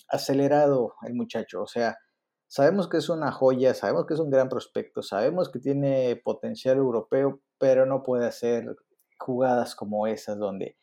[0.09, 1.97] acelerado el muchacho, o sea,
[2.49, 6.79] sabemos que es una joya, sabemos que es un gran prospecto, sabemos que tiene potencial
[6.79, 8.77] europeo, pero no puede hacer
[9.19, 10.77] jugadas como esas donde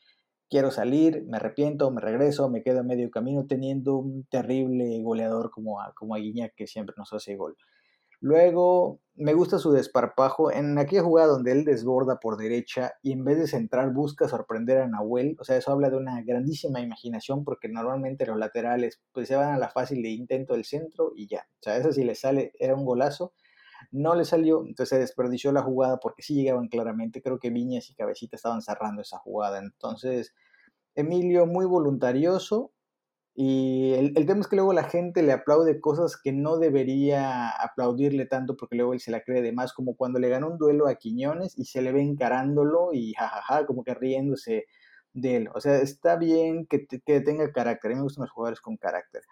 [0.50, 5.50] quiero salir, me arrepiento, me regreso, me quedo a medio camino teniendo un terrible goleador
[5.50, 6.20] como a, como a
[6.56, 7.58] que siempre nos hace gol.
[8.24, 13.26] Luego, me gusta su desparpajo en aquella jugada donde él desborda por derecha y en
[13.26, 15.36] vez de centrar busca sorprender a Nahuel.
[15.40, 19.54] O sea, eso habla de una grandísima imaginación porque normalmente los laterales pues se van
[19.54, 21.48] a la fácil de intento del centro y ya.
[21.60, 23.34] O sea, eso si le sale era un golazo.
[23.92, 27.22] No le salió, entonces se desperdició la jugada porque sí llegaban claramente.
[27.22, 29.60] Creo que Viñas y Cabecita estaban cerrando esa jugada.
[29.60, 30.34] Entonces,
[30.96, 32.74] Emilio muy voluntarioso,
[33.36, 38.28] y el, tema es que luego la gente le aplaude cosas que no debería aplaudirle
[38.28, 40.88] tanto porque luego él se la cree de más, como cuando le ganó un duelo
[40.88, 44.66] a Quiñones y se le ve encarándolo y jajaja, como que riéndose
[45.14, 45.50] de él.
[45.56, 48.78] O sea, está bien que, que tenga carácter, a mí me gustan los jugadores con
[48.78, 49.24] carácter,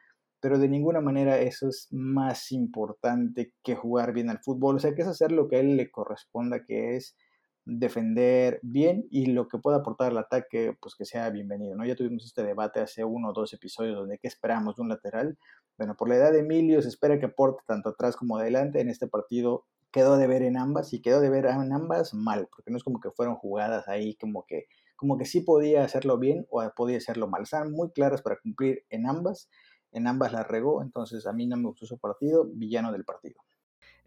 [0.42, 4.76] pero de ninguna manera eso es más importante que jugar bien al fútbol.
[4.78, 7.16] O sea, que es hacer lo que a él le corresponda, que es
[7.64, 11.86] defender bien y lo que pueda aportar el ataque, pues que sea bienvenido, ¿no?
[11.86, 15.38] Ya tuvimos este debate hace uno o dos episodios donde qué esperamos de un lateral.
[15.78, 18.82] Bueno, por la edad de Emilio se espera que aporte tanto atrás como adelante.
[18.82, 22.48] En este partido quedó de ver en ambas y quedó de ver en ambas mal,
[22.56, 24.66] porque no es como que fueron jugadas ahí como que
[24.96, 27.42] como que sí podía hacerlo bien o podía hacerlo mal.
[27.42, 29.50] Están muy claras para cumplir en ambas.
[29.92, 33.42] En ambas la regó, entonces a mí no me gustó su partido, villano del partido.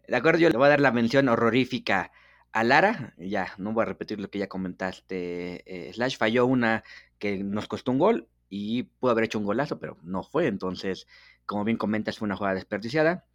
[0.07, 2.11] De acuerdo, yo le voy a dar la mención horrorífica
[2.51, 6.83] a Lara, ya, no voy a repetir lo que ya comentaste, eh, Slash falló una
[7.19, 11.07] que nos costó un gol y pudo haber hecho un golazo, pero no fue, entonces,
[11.45, 13.25] como bien comentas, fue una jugada desperdiciada.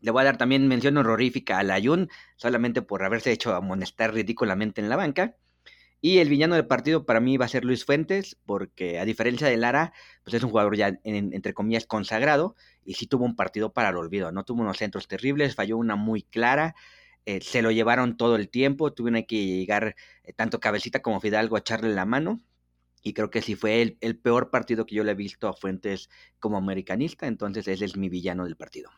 [0.00, 4.80] Le voy a dar también mención horrorífica a Layun, solamente por haberse hecho amonestar ridículamente
[4.80, 5.36] en la banca.
[6.06, 9.48] Y el villano del partido para mí va a ser Luis Fuentes, porque a diferencia
[9.48, 13.72] de Lara, pues es un jugador ya, entre comillas, consagrado, y sí tuvo un partido
[13.72, 16.74] para el olvido, no tuvo unos centros terribles, falló una muy clara,
[17.24, 21.56] eh, se lo llevaron todo el tiempo, tuvieron que llegar eh, tanto Cabecita como Fidalgo
[21.56, 22.42] a echarle la mano.
[23.02, 25.54] Y creo que sí fue el, el, peor partido que yo le he visto a
[25.54, 28.90] Fuentes como americanista, entonces ese es mi villano del partido.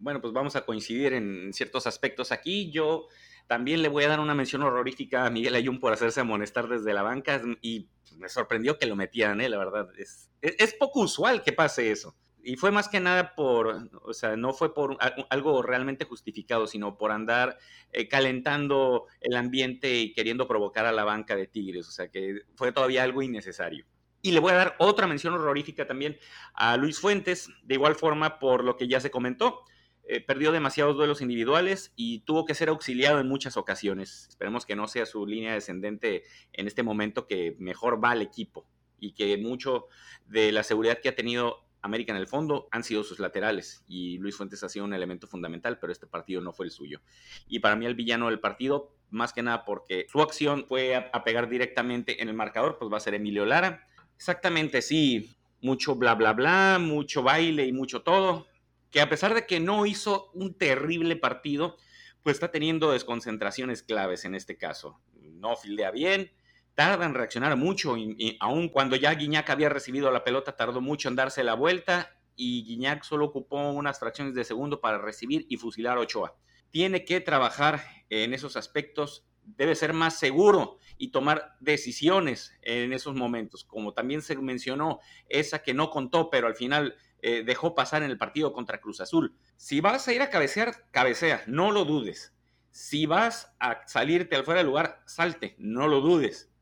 [0.00, 2.72] Bueno, pues vamos a coincidir en ciertos aspectos aquí.
[2.72, 3.06] Yo
[3.46, 6.94] también le voy a dar una mención horrorífica a Miguel Ayun por hacerse amonestar desde
[6.94, 9.48] la banca y me sorprendió que lo metieran, ¿eh?
[9.48, 9.88] la verdad.
[9.98, 12.14] Es, es, poco usual que pase eso
[12.44, 14.96] y fue más que nada por, o sea, no fue por
[15.30, 17.58] algo realmente justificado, sino por andar
[17.92, 22.42] eh, calentando el ambiente y queriendo provocar a la banca de Tigres, o sea, que
[22.56, 23.86] fue todavía algo innecesario.
[24.22, 26.16] Y le voy a dar otra mención horrorífica también
[26.54, 29.64] a Luis Fuentes, de igual forma por lo que ya se comentó.
[30.04, 34.26] Eh, perdió demasiados duelos individuales y tuvo que ser auxiliado en muchas ocasiones.
[34.28, 38.66] Esperemos que no sea su línea descendente en este momento que mejor va al equipo
[38.98, 39.86] y que mucho
[40.26, 44.18] de la seguridad que ha tenido América en el fondo han sido sus laterales y
[44.18, 47.00] Luis Fuentes ha sido un elemento fundamental, pero este partido no fue el suyo.
[47.48, 51.24] Y para mí el villano del partido, más que nada porque su acción fue a,
[51.24, 53.86] pegar directamente en el marcador, pues va a ser Emilio Lara.
[54.16, 55.30] Exactamente, sí,
[55.60, 58.46] mucho bla bla bla, mucho baile y mucho todo,
[58.92, 61.76] que a pesar de que no hizo un terrible partido,
[62.22, 65.00] pues está teniendo desconcentraciones claves en este caso.
[65.14, 66.30] No fildea bien,
[66.74, 71.08] tarda en reaccionar mucho, y, aun cuando ya Guiñac había recibido la pelota, tardó mucho
[71.08, 75.56] en darse la vuelta y Guiñac solo ocupó unas fracciones de segundo para recibir y
[75.56, 76.36] fusilar a Ochoa.
[76.70, 83.14] Tiene que trabajar en esos aspectos, debe ser más seguro y tomar decisiones en esos
[83.14, 88.02] momentos, como también se mencionó, esa que no contó, pero al final eh, dejó pasar
[88.02, 89.34] en el partido contra Cruz Azul.
[89.56, 92.34] Si vas a ir a cabecear, cabecea, no lo dudes.
[92.70, 96.52] Si vas a salirte al fuera del lugar, salte, no lo dudes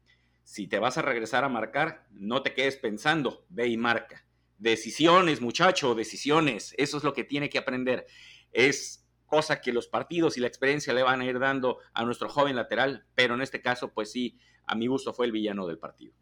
[0.51, 4.27] si te vas a regresar a marcar, no te quedes pensando, ve y marca.
[4.59, 6.75] Decisiones, muchacho, decisiones.
[6.77, 8.05] Eso es lo que tiene que aprender.
[8.51, 12.29] Es cosa que los partidos y la experiencia le van a ir dando a nuestro
[12.29, 15.79] joven lateral, pero en este caso, pues sí, a mi gusto fue el villano del
[15.79, 16.15] partido.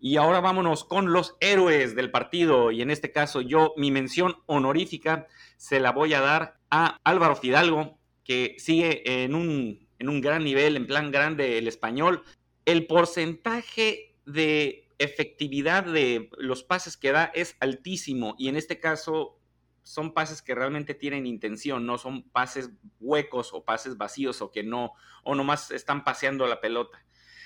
[0.00, 2.70] Y ahora vámonos con los héroes del partido.
[2.70, 5.26] Y en este caso yo mi mención honorífica
[5.56, 10.42] se la voy a dar a Álvaro Fidalgo, que sigue en un, en un gran
[10.42, 12.24] nivel, en plan grande el español.
[12.64, 19.38] El porcentaje de efectividad de los pases que da es altísimo y en este caso
[19.82, 22.70] son pases que realmente tienen intención, no son pases
[23.00, 24.92] huecos o pases vacíos o que no,
[25.24, 27.04] o nomás están paseando la pelota.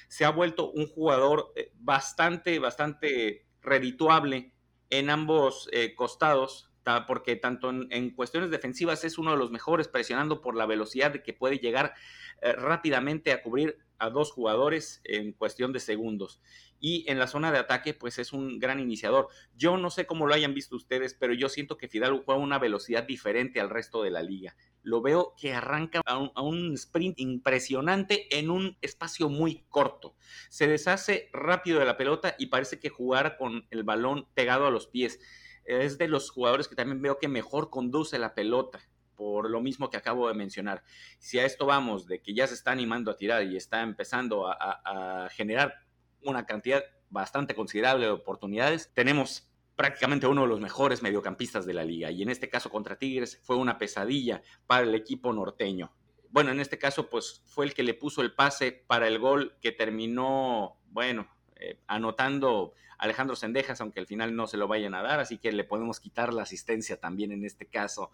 [0.08, 4.52] Se ha vuelto un jugador eh, bastante, bastante redituable
[4.90, 6.70] en ambos eh, costados,
[7.06, 11.22] porque tanto en, cuestiones defensivas es uno de los mejores, presionando por la velocidad de
[11.22, 11.94] que puede llegar
[12.42, 16.40] eh, rápidamente a cubrir a dos jugadores en cuestión de segundos.
[16.80, 19.28] Y en la zona de ataque, pues es un gran iniciador.
[19.56, 22.44] Yo no sé cómo lo hayan visto ustedes, pero yo siento que Fidalgo juega a
[22.44, 24.54] una velocidad diferente al resto de la liga.
[24.82, 30.14] Lo veo que arranca a un, a un sprint impresionante en un espacio muy corto.
[30.50, 34.70] Se deshace rápido de la pelota y parece que jugar con el balón pegado a
[34.70, 35.20] los pies
[35.64, 39.90] es de los jugadores que también veo que mejor conduce la pelota, por lo mismo
[39.90, 40.82] que acabo de mencionar.
[41.18, 44.46] Si a esto vamos de que ya se está animando a tirar y está empezando
[44.48, 45.74] a, generar
[46.22, 51.84] una cantidad bastante considerable de oportunidades, tenemos prácticamente uno de los mejores mediocampistas de la
[51.84, 55.92] liga y en este caso contra Tigres fue una pesadilla para el equipo norteño.
[56.30, 59.56] Bueno, en este caso pues fue el que le puso el pase para el gol
[59.60, 65.02] que terminó, bueno, eh, anotando Alejandro Sendejas, aunque al final no se lo vayan a
[65.02, 68.10] dar, así que le podemos quitar la asistencia también en este caso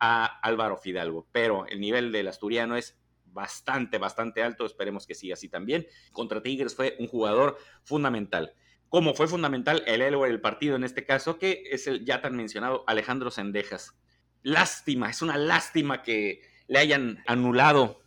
[0.00, 1.26] a Álvaro Fidalgo.
[1.32, 5.86] Pero el nivel del asturiano es bastante, bastante alto, esperemos que siga así también.
[6.12, 8.54] Contra Tigres fue un jugador fundamental.
[8.88, 12.34] Como fue fundamental el héroe del partido en este caso, que es el ya tan
[12.36, 13.98] mencionado Alejandro Sendejas.
[14.42, 18.00] Lástima, es una lástima que le hayan anulado,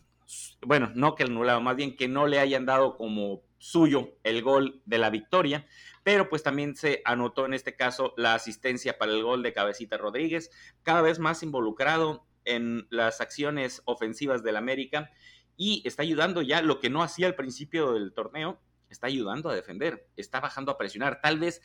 [0.60, 4.82] bueno, no que anulado, más bien que no le hayan dado como suyo el gol
[4.86, 5.66] de la victoria,
[6.02, 9.96] pero pues también se anotó en este caso la asistencia para el gol de Cabecita
[9.96, 10.50] Rodríguez,
[10.82, 15.10] cada vez más involucrado en las acciones ofensivas del América
[15.56, 18.60] y está ayudando ya lo que no hacía al principio del torneo,
[18.90, 21.62] está ayudando a defender, está bajando a presionar, tal vez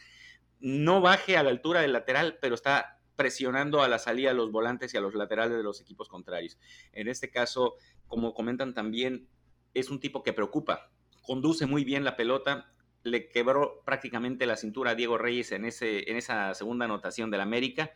[0.59, 4.51] no baje a la altura del lateral, pero está presionando a la salida a los
[4.51, 6.59] volantes y a los laterales de los equipos contrarios.
[6.91, 7.73] En este caso,
[8.05, 9.27] como comentan también,
[9.73, 10.91] es un tipo que preocupa,
[11.27, 12.71] conduce muy bien la pelota,
[13.03, 17.41] le quebró prácticamente la cintura a Diego Reyes en, ese, en esa segunda anotación del
[17.41, 17.91] América.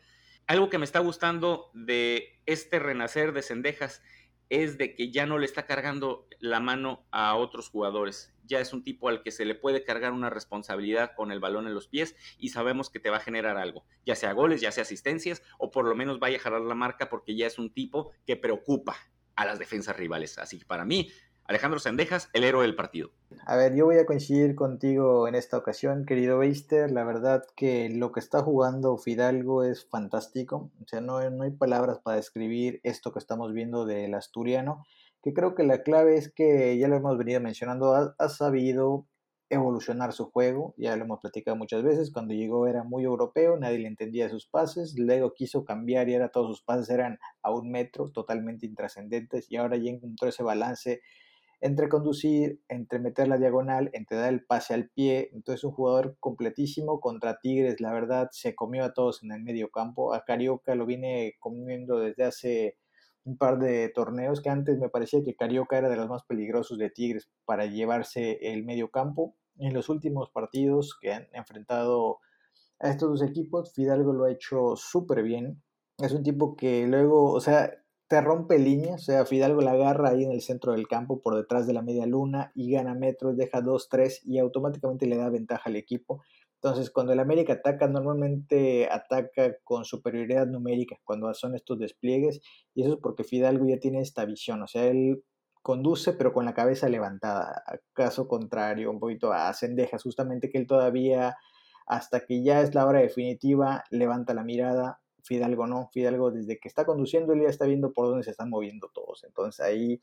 [0.48, 4.04] Algo que me está gustando de este renacer de Cendejas
[4.50, 8.34] es de que ya no le está cargando la mano a otros jugadores.
[8.44, 11.68] Ya es un tipo al que se le puede cargar una responsabilidad con el balón
[11.68, 14.74] en los pies y sabemos que te va a generar algo, ya sea goles, ya
[14.74, 17.74] sea asistencias o por lo menos vaya a jalar la marca porque ya es un
[17.74, 18.98] tipo que preocupa
[19.36, 20.38] a las defensas rivales.
[20.38, 21.10] Así que para mí,
[21.46, 23.12] Alejandro Sendejas, el héroe del partido.
[23.46, 26.92] A ver, yo voy a coincidir contigo en esta ocasión, querido Beister.
[26.92, 30.72] La verdad que lo que está jugando Fidalgo es fantástico.
[30.82, 34.86] O sea, no, no hay palabras para describir esto que estamos viendo del asturiano,
[35.22, 39.08] que creo que la clave es que, ya lo hemos venido mencionando, ha, sabido
[39.50, 43.80] evolucionar su juego, ya lo hemos platicado muchas veces, cuando llegó era muy europeo, nadie
[43.80, 47.70] le entendía sus pases, luego quiso cambiar y ahora todos sus pases eran a un
[47.70, 51.02] metro, totalmente intrascendentes, y ahora ya encontró ese balance
[51.62, 55.30] entre conducir, entre meter la diagonal, entre dar el pase al pie.
[55.32, 59.70] Entonces un jugador completísimo contra Tigres, la verdad, se comió a todos en el medio
[59.70, 60.14] campo.
[60.14, 62.78] A Carioca lo viene comiendo desde hace
[63.24, 66.80] un par de torneos que antes me parecía que Carioca era de los más peligrosos
[66.80, 69.36] de Tigres para llevarse el medio campo.
[69.60, 72.18] En los últimos partidos que han enfrentado
[72.80, 75.62] a estos dos equipos, Fidalgo lo ha hecho súper bien.
[76.00, 77.72] Es un tipo que luego, o sea,
[78.12, 81.34] te rompe líneas, o sea, Fidalgo la agarra ahí en el centro del campo por
[81.34, 85.70] detrás de la media luna y gana metros, deja 2-3 y automáticamente le da ventaja
[85.70, 86.22] al equipo.
[86.56, 92.42] Entonces, cuando el América ataca, normalmente ataca con superioridad numérica, cuando son estos despliegues,
[92.76, 95.24] y eso es porque Fidalgo ya tiene esta visión, o sea, él
[95.62, 100.68] conduce pero con la cabeza levantada, caso contrario un poquito a Cendejas, justamente que él
[100.68, 101.38] todavía,
[101.88, 106.68] hasta que ya es la hora definitiva, levanta la mirada, Fidalgo no, Fidalgo desde que
[106.68, 109.24] está conduciendo él ya está viendo por dónde se están moviendo todos.
[109.24, 110.02] Entonces ahí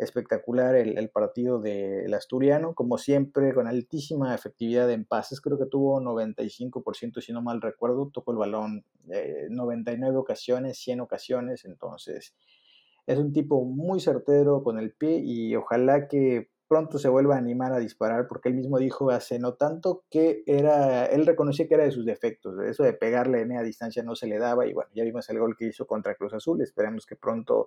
[0.00, 6.00] espectacular el, partido del asturiano, como siempre, con altísima efectividad en pases, creo que tuvo
[6.00, 8.84] 95%, si no mal recuerdo, tocó el balón
[9.50, 12.34] 99 eh, ocasiones, 100 ocasiones, entonces
[13.06, 17.38] es un tipo muy certero con el pie y ojalá que pronto se vuelva a
[17.38, 21.74] animar a disparar, porque él mismo dijo hace no tanto que era, él reconocía que
[21.74, 24.72] era de sus defectos, eso de pegarle de media distancia no se le daba, y
[24.72, 27.66] bueno, ya vimos el gol que hizo contra Cruz Azul, esperemos que pronto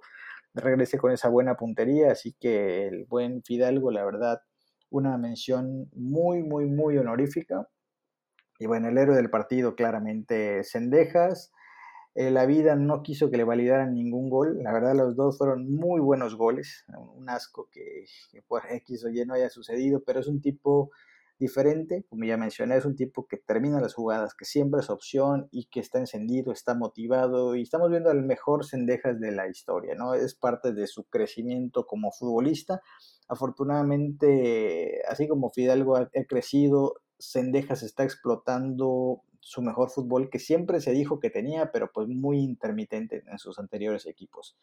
[0.54, 4.40] regrese con esa buena puntería, así que el buen Fidalgo, la verdad,
[4.90, 7.68] una mención muy, muy, muy honorífica.
[8.58, 11.52] Y bueno, el héroe del partido claramente Cendejas.
[12.16, 14.60] Eh, la vida no quiso que le validaran ningún gol.
[14.62, 16.86] La verdad, los dos fueron muy buenos goles.
[17.16, 18.06] Un asco que,
[18.48, 20.92] por X o Y no haya sucedido, pero es un tipo
[21.40, 22.06] diferente.
[22.10, 25.66] Como ya mencioné, es un tipo que termina las jugadas, que siempre es opción y
[25.66, 27.56] que está encendido, está motivado.
[27.56, 30.14] Y estamos viendo el mejor Cendejas de la historia, ¿no?
[30.14, 32.82] Es parte de su crecimiento como futbolista.
[33.28, 40.80] Afortunadamente, así como Fidalgo ha, ha crecido, Cendejas está explotando su mejor fútbol que siempre
[40.80, 44.58] se dijo que tenía, pero pues muy intermitente en sus anteriores equipos.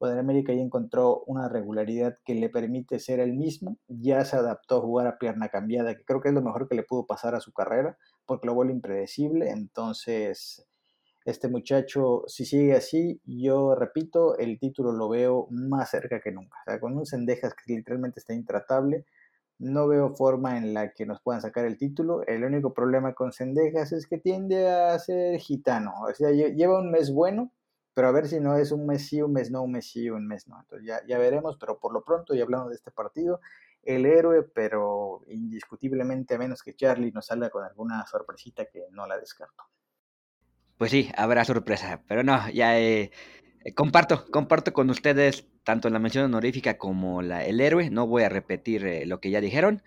[0.00, 4.76] En América ya encontró una regularidad que le permite ser el mismo, ya se adaptó
[4.76, 7.34] a jugar a pierna cambiada, que creo que es lo mejor que le pudo pasar
[7.34, 9.50] a su carrera, porque lo vuelve impredecible.
[9.50, 10.66] Entonces,
[11.24, 16.58] este muchacho, si sigue así, yo repito, el título lo veo más cerca que nunca.
[16.66, 19.06] O sea, con un Cendejas que literalmente está intratable,
[19.58, 22.22] no veo forma en la que nos puedan sacar el título.
[22.26, 25.92] El único problema con Cendejas es que tiende a ser gitano.
[26.02, 27.52] O sea, lleva un mes bueno,
[27.94, 30.10] pero a ver si no es un mes sí, un mes no, un mes sí,
[30.10, 30.60] un mes no.
[30.60, 33.40] Entonces ya, ya veremos, pero por lo pronto, y hablando de este partido,
[33.82, 39.06] el héroe, pero indiscutiblemente a menos que Charlie nos salga con alguna sorpresita que no
[39.06, 39.64] la descarto.
[40.76, 43.12] Pues sí, habrá sorpresa, pero no, ya eh,
[43.72, 47.90] comparto, comparto con ustedes tanto la mención honorífica como la, el héroe.
[47.90, 49.82] No voy a repetir eh, lo que ya dijeron,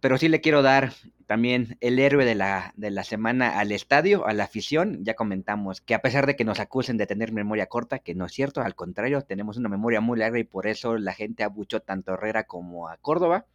[0.00, 0.94] pero sí le quiero dar
[1.26, 5.04] también el héroe de la, de la semana al estadio, a la afición.
[5.04, 8.24] Ya comentamos que a pesar de que nos acusen de tener memoria corta, que no
[8.24, 11.80] es cierto, al contrario, tenemos una memoria muy larga y por eso la gente abuchó
[11.80, 13.46] tanto a Herrera como a Córdoba.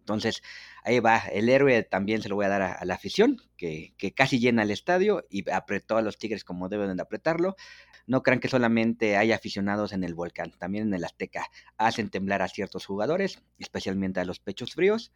[0.00, 0.42] Entonces,
[0.84, 4.12] ahí va, el héroe también se lo voy a dar a, la afición, que, que,
[4.12, 7.56] casi llena el estadio y apretó a los Tigres como deben de apretarlo.
[8.06, 12.42] No crean que solamente hay aficionados en el volcán, también en el Azteca hacen temblar
[12.42, 15.12] a ciertos jugadores, especialmente a los pechos fríos.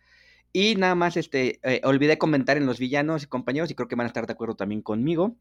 [0.52, 3.94] Y nada más, este, eh, olvidé comentar en los villanos y compañeros, y creo que
[3.94, 5.36] van a estar de acuerdo también conmigo,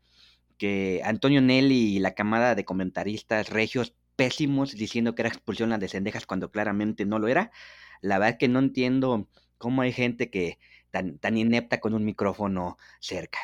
[0.57, 5.77] que Antonio Nelly y la camada de comentaristas regios pésimos diciendo que era expulsión la
[5.77, 7.51] de Cendejas cuando claramente no lo era.
[8.01, 10.59] La verdad que no entiendo cómo hay gente que
[10.91, 13.39] tan, tan inepta con un micrófono cerca.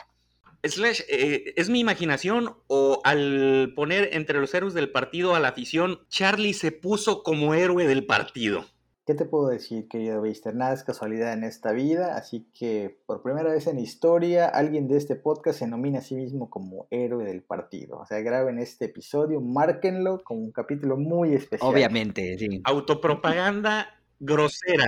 [0.65, 5.49] Slash, eh, ¿es mi imaginación o al poner entre los héroes del partido a la
[5.49, 8.65] afición, Charlie se puso como héroe del partido?
[9.05, 10.55] ¿Qué te puedo decir, querido Beister?
[10.55, 14.97] Nada es casualidad en esta vida, así que por primera vez en historia, alguien de
[14.97, 17.99] este podcast se nomina a sí mismo como héroe del partido.
[17.99, 21.71] O sea, graben este episodio, márquenlo como un capítulo muy especial.
[21.71, 22.61] Obviamente, sí.
[22.63, 24.87] Autopropaganda grosera,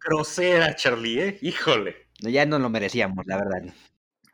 [0.00, 1.38] grosera, Charlie, ¿eh?
[1.42, 1.94] Híjole.
[2.20, 3.74] Ya no lo merecíamos, la verdad.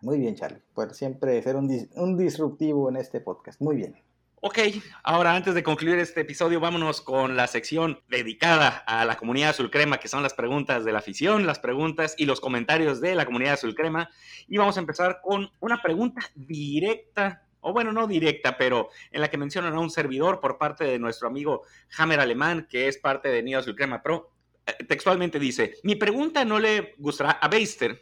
[0.05, 0.61] Muy bien, Charlie.
[0.75, 3.59] Por siempre ser un, un disruptivo en este podcast.
[3.63, 3.97] Muy bien.
[4.43, 4.59] Ok,
[5.03, 9.71] ahora antes de concluir este episodio, vámonos con la sección dedicada a la comunidad azul
[9.71, 13.25] crema, que son las preguntas de la afición, las preguntas y los comentarios de la
[13.25, 14.11] comunidad azul crema.
[14.47, 19.31] Y vamos a empezar con una pregunta directa, o bueno, no directa, pero en la
[19.31, 21.63] que mencionan a un servidor por parte de nuestro amigo
[21.97, 24.33] Hammer Alemán, que es parte de Nido Azul Crema Pro.
[24.67, 27.99] Eh, textualmente dice: Mi pregunta no le gustará a Beister,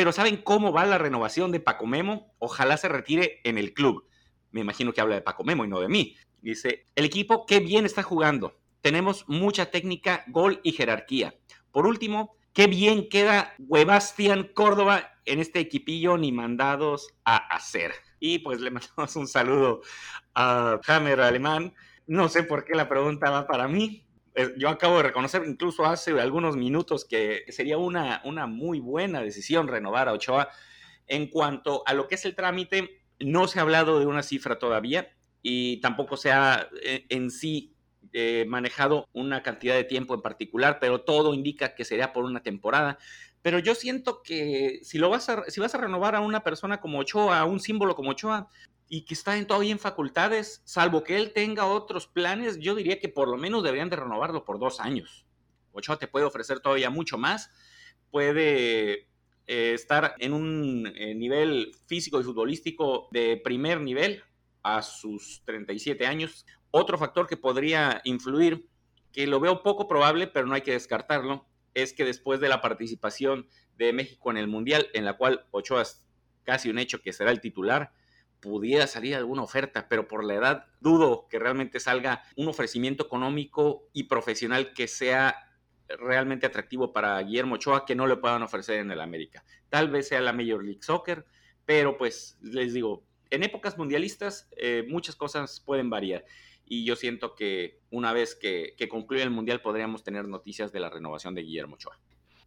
[0.00, 2.34] pero ¿saben cómo va la renovación de Paco Memo?
[2.38, 4.10] Ojalá se retire en el club
[4.52, 6.16] me imagino que habla de Paco Memo y no de mí.
[6.40, 8.58] Dice, el equipo qué bien está jugando.
[8.80, 11.34] Tenemos mucha técnica, gol y jerarquía.
[11.70, 17.92] Por último, qué bien queda Webastian Córdoba en este equipillo ni mandados a hacer.
[18.18, 19.82] Y pues le mandamos un saludo
[20.34, 21.74] a Hammer Alemán.
[22.06, 24.06] No sé por qué la pregunta va para mí.
[24.34, 29.20] Eh, yo acabo de reconocer incluso hace algunos minutos que sería una, una muy buena
[29.20, 30.48] decisión renovar a Ochoa.
[31.06, 34.58] En cuanto a lo que es el trámite, no se ha hablado de una cifra
[34.58, 35.12] todavía
[35.42, 37.74] y tampoco se ha eh, en sí
[38.12, 42.42] eh, manejado una cantidad de tiempo en particular, pero todo indica que sería por una
[42.42, 42.98] temporada.
[43.42, 46.80] Pero yo siento que si lo vas a, si vas a renovar a una persona
[46.80, 48.48] como Ochoa, a un símbolo como Ochoa,
[48.92, 53.08] y que está todavía en facultades, salvo que él tenga otros planes, yo diría que
[53.08, 55.24] por lo menos deberían de renovarlo por dos años.
[55.70, 57.52] Ochoa te puede ofrecer todavía mucho más,
[58.10, 59.06] puede
[59.46, 64.24] eh, estar en un eh, nivel físico y futbolístico de primer nivel
[64.64, 66.44] a sus 37 años.
[66.72, 68.66] Otro factor que podría influir,
[69.12, 72.60] que lo veo poco probable, pero no hay que descartarlo, es que después de la
[72.60, 73.46] participación
[73.78, 76.02] de México en el Mundial, en la cual Ochoa es
[76.42, 77.92] casi un hecho que será el titular,
[78.40, 83.88] pudiera salir alguna oferta, pero por la edad dudo que realmente salga un ofrecimiento económico
[83.92, 85.36] y profesional que sea
[85.98, 89.44] realmente atractivo para Guillermo Ochoa que no le puedan ofrecer en el América.
[89.68, 91.26] Tal vez sea la Major League Soccer,
[91.64, 96.24] pero pues les digo, en épocas mundialistas eh, muchas cosas pueden variar
[96.64, 100.88] y yo siento que una vez que, concluya el Mundial podríamos tener noticias de la
[100.88, 101.98] renovación de Guillermo Ochoa.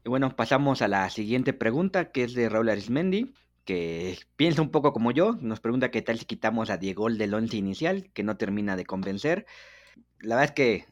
[0.05, 3.33] Y bueno, pasamos a la siguiente pregunta, que es de Raúl Arismendi,
[3.65, 5.33] que piensa un poco como yo.
[5.41, 8.85] Nos pregunta qué tal si quitamos a Diego del once inicial, que no termina de
[8.85, 9.45] convencer.
[10.19, 10.85] La verdad es que,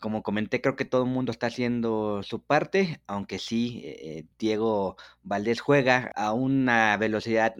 [0.00, 4.96] como comenté, creo que todo el mundo está haciendo su parte, aunque sí, eh, Diego
[5.22, 7.54] Valdés juega a una velocidad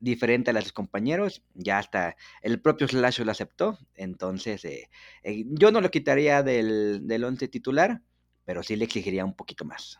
[0.00, 4.90] diferente a las de sus compañeros, ya hasta el propio Slash lo aceptó, entonces eh,
[5.22, 8.02] eh, yo no lo quitaría del, del once titular,
[8.44, 9.98] pero sí le exigiría un poquito más.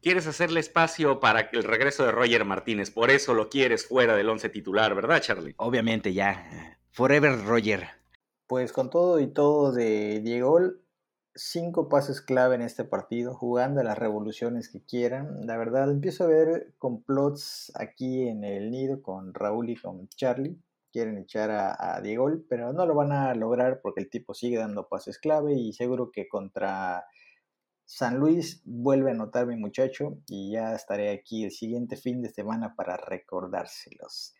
[0.00, 4.28] Quieres hacerle espacio para el regreso de Roger Martínez, por eso lo quieres fuera del
[4.28, 5.54] once titular, ¿verdad, Charlie?
[5.58, 7.88] Obviamente ya, forever Roger.
[8.46, 10.60] Pues con todo y todo de Diego,
[11.34, 15.44] cinco pases clave en este partido, jugando a las revoluciones que quieran.
[15.46, 20.60] La verdad, empiezo a ver complots aquí en el nido con Raúl y con Charlie.
[20.92, 24.58] Quieren echar a, a Diego, pero no lo van a lograr porque el tipo sigue
[24.58, 27.04] dando pases clave y seguro que contra
[27.90, 32.28] San Luis vuelve a anotar mi muchacho y ya estaré aquí el siguiente fin de
[32.28, 34.34] semana para recordárselos.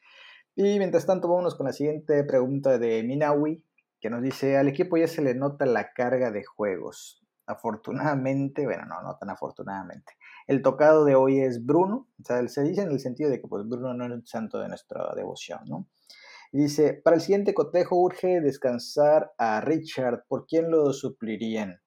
[0.54, 3.64] Y mientras tanto, vámonos con la siguiente pregunta de Minawi
[4.02, 7.24] que nos dice, al equipo ya se le nota la carga de juegos.
[7.46, 10.12] Afortunadamente, bueno, no, no tan afortunadamente.
[10.46, 13.48] El tocado de hoy es Bruno, o sea, se dice en el sentido de que
[13.48, 15.88] pues, Bruno no es un santo de nuestra devoción, ¿no?
[16.52, 21.80] Y dice, para el siguiente cotejo urge descansar a Richard, ¿por quién lo suplirían?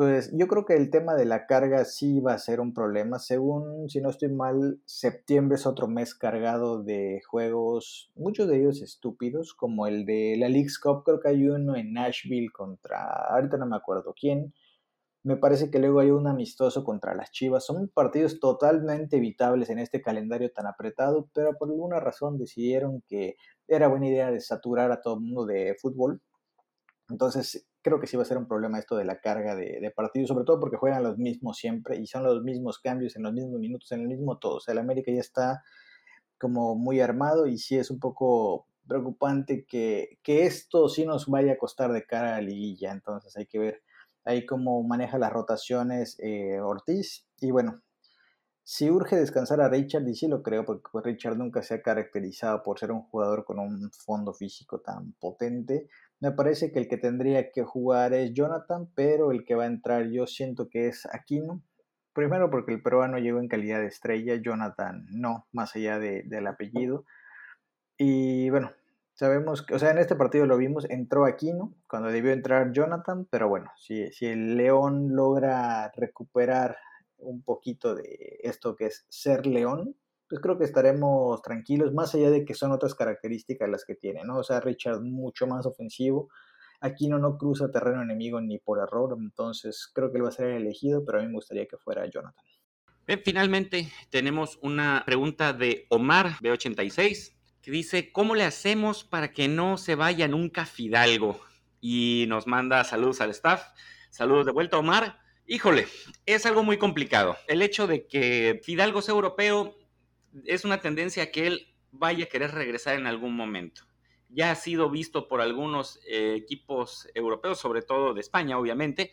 [0.00, 3.18] Pues yo creo que el tema de la carga sí va a ser un problema.
[3.18, 8.80] Según, si no estoy mal, septiembre es otro mes cargado de juegos, muchos de ellos
[8.80, 11.02] estúpidos, como el de la League's Cup.
[11.04, 14.54] Creo que hay uno en Nashville contra, ahorita no me acuerdo quién.
[15.22, 17.66] Me parece que luego hay un amistoso contra las Chivas.
[17.66, 23.36] Son partidos totalmente evitables en este calendario tan apretado, pero por alguna razón decidieron que
[23.68, 26.22] era buena idea de saturar a todo el mundo de fútbol.
[27.10, 30.28] Entonces, creo que sí va a ser un problema esto de la carga de, partidos,
[30.28, 33.58] sobre todo porque juegan los mismos siempre y son los mismos cambios en los mismos
[33.58, 34.56] minutos, en el mismo todo.
[34.56, 35.62] O sea, el América ya está
[36.38, 41.58] como muy armado y sí es un poco preocupante que, esto sí nos vaya a
[41.58, 42.92] costar de cara a la liguilla.
[42.92, 43.82] Entonces hay que ver
[44.24, 47.26] ahí cómo maneja las rotaciones eh, Ortiz.
[47.40, 47.82] Y bueno,
[48.72, 51.82] si urge descansar a Richard, y sí lo creo, porque pues, Richard nunca se ha
[51.82, 55.88] caracterizado por ser un jugador con un fondo físico tan potente,
[56.20, 59.68] me parece que el que tendría que jugar es Jonathan, pero el que va a
[59.68, 61.62] entrar yo siento que es Aquino.
[62.12, 67.06] Primero porque el peruano llegó en calidad de estrella, Jonathan no, más allá del apellido.
[67.96, 68.72] Y bueno,
[69.14, 73.26] sabemos que, o sea, en este partido lo vimos, entró Aquino cuando debió entrar Jonathan,
[73.30, 76.76] pero bueno, si, si el León logra recuperar
[77.16, 79.96] un poquito de esto que es ser León,
[80.30, 84.22] pues creo que estaremos tranquilos, más allá de que son otras características las que tiene,
[84.22, 84.38] ¿no?
[84.38, 86.28] O sea, Richard mucho más ofensivo,
[86.80, 90.50] Aquino no cruza terreno enemigo ni por error, entonces creo que él va a ser
[90.50, 92.44] elegido, pero a mí me gustaría que fuera Jonathan.
[93.06, 99.48] Bien, finalmente tenemos una pregunta de Omar B86 que dice, ¿cómo le hacemos para que
[99.48, 101.40] no se vaya nunca Fidalgo?
[101.80, 103.62] Y nos manda saludos al staff.
[104.10, 105.18] Saludos de vuelta, Omar.
[105.46, 105.88] Híjole,
[106.24, 107.36] es algo muy complicado.
[107.48, 109.74] El hecho de que Fidalgo sea europeo
[110.44, 113.82] es una tendencia que él vaya a querer regresar en algún momento.
[114.28, 119.10] Ya ha sido visto por algunos eh, equipos europeos, sobre todo de España, obviamente.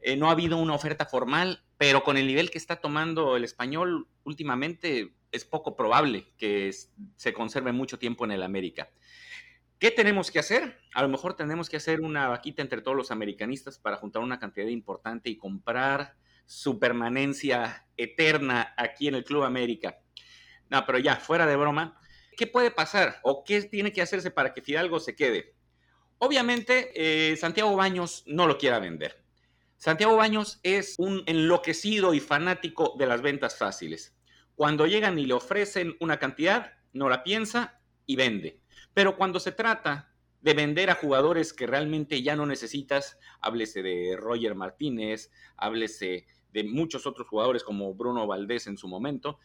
[0.00, 3.44] Eh, no ha habido una oferta formal, pero con el nivel que está tomando el
[3.44, 6.70] español últimamente es poco probable que
[7.16, 8.90] se conserve mucho tiempo en el América.
[9.78, 10.78] ¿Qué tenemos que hacer?
[10.94, 14.38] A lo mejor tenemos que hacer una vaquita entre todos los americanistas para juntar una
[14.38, 19.98] cantidad importante y comprar su permanencia eterna aquí en el Club América.
[20.70, 22.00] No, pero ya, fuera de broma,
[22.36, 25.54] ¿qué puede pasar o qué tiene que hacerse para que Fidalgo se quede?
[26.18, 29.22] Obviamente, eh, Santiago Baños no lo quiera vender.
[29.76, 34.16] Santiago Baños es un enloquecido y fanático de las ventas fáciles.
[34.54, 38.60] Cuando llegan y le ofrecen una cantidad, no la piensa y vende.
[38.94, 44.16] Pero cuando se trata de vender a jugadores que realmente ya no necesitas, háblese de
[44.16, 49.38] Roger Martínez, háblese de muchos otros jugadores como Bruno Valdés en su momento,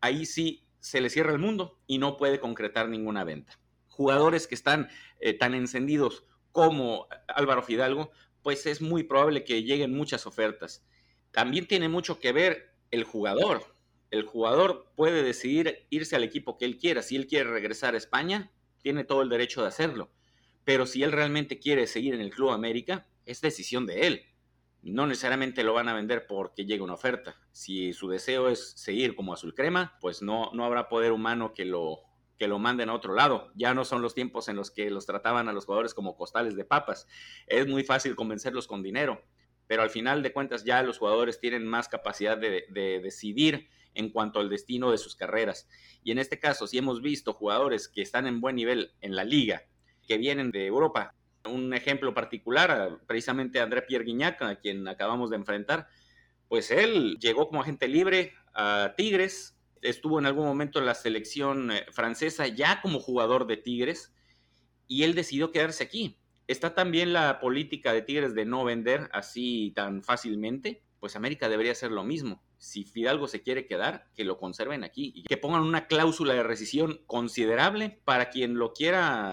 [0.00, 3.58] ahí sí se le cierra el mundo y no puede concretar ninguna venta.
[3.88, 4.88] Jugadores que están
[5.20, 8.10] eh, tan encendidos como Álvaro Fidalgo,
[8.42, 10.84] pues es muy probable que lleguen muchas ofertas.
[11.30, 13.76] También tiene mucho que ver el jugador.
[14.10, 17.02] El jugador puede decidir irse al equipo que él quiera.
[17.02, 18.50] Si él quiere regresar a España,
[18.82, 20.10] tiene todo el derecho de hacerlo.
[20.64, 24.29] Pero si él realmente quiere seguir en el Club América, es decisión de él
[24.82, 27.36] no necesariamente lo van a vender porque llegue una oferta.
[27.52, 31.64] Si su deseo es seguir como azul crema, pues no, no habrá poder humano que
[31.64, 32.00] lo,
[32.40, 33.52] que lo manden a otro lado.
[33.54, 36.56] Ya no son los tiempos en los que los trataban a los jugadores como costales
[36.56, 37.06] de papas.
[37.46, 39.22] Es muy fácil convencerlos con dinero.
[39.66, 44.40] pero al final de cuentas ya los jugadores tienen más capacidad de, decidir en cuanto
[44.40, 45.68] al destino de sus carreras.
[46.02, 49.22] Y en este caso, si hemos visto jugadores que están en buen nivel en la
[49.22, 49.62] liga,
[50.08, 55.36] que vienen de Europa, un ejemplo particular, precisamente André Pierre Guignac, a quien acabamos de
[55.36, 55.88] enfrentar,
[56.48, 61.70] pues él llegó como agente libre a Tigres, estuvo en algún momento en la selección
[61.70, 64.12] eh, francesa ya como jugador de Tigres
[64.86, 66.18] y él decidió quedarse aquí.
[66.48, 70.82] Está también la política de Tigres de no vender así tan fácilmente.
[70.98, 72.42] Pues América debería hacer lo mismo.
[72.58, 76.42] Si Fidalgo se quiere quedar, que lo conserven aquí y que pongan una cláusula de
[76.42, 79.32] rescisión considerable para quien lo quiera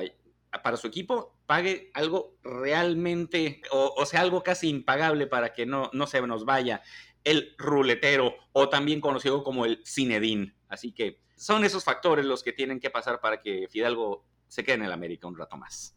[0.63, 6.06] para su equipo, pague algo realmente, o, sea, algo casi impagable para que no, no
[6.06, 6.84] se nos vaya
[7.24, 10.53] el ruletero o también conocido como el cinedín.
[10.68, 14.76] Así que son esos factores los que tienen que pasar para que Fidalgo se quede
[14.76, 15.95] en el América un rato más.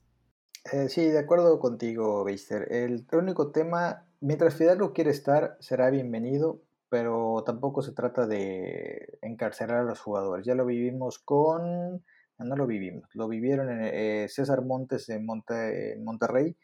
[0.73, 2.71] Eh, sí, de acuerdo contigo, Beister.
[2.73, 9.79] El único tema, mientras Fidalgo quiere estar, será bienvenido, pero tampoco se trata de encarcelar
[9.79, 10.47] a los jugadores.
[10.47, 12.05] Ya lo vivimos con...
[12.45, 16.57] No lo vivimos, lo vivieron en eh, César Montes en, en Monterrey,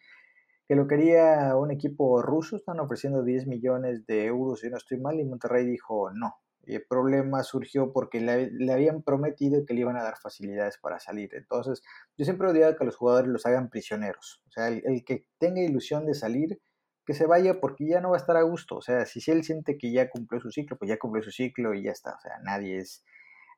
[0.67, 4.99] que lo quería un equipo ruso, están ofreciendo 10 millones de euros, si no estoy
[4.99, 6.35] mal, y Monterrey dijo no.
[6.65, 11.31] El problema surgió porque le, habían prometido que le iban a dar facilidades para salir.
[11.35, 11.81] Entonces,
[12.19, 14.43] yo siempre odiado que los jugadores los hagan prisioneros.
[14.49, 16.61] O sea, el, que tenga ilusión de salir,
[17.07, 18.79] que se vaya porque ya no va a estar a gusto.
[18.79, 21.31] O sea, si, si él siente que ya cumplió su ciclo, pues ya cumplió su
[21.31, 22.17] ciclo y ya está.
[22.17, 23.05] O sea, nadie es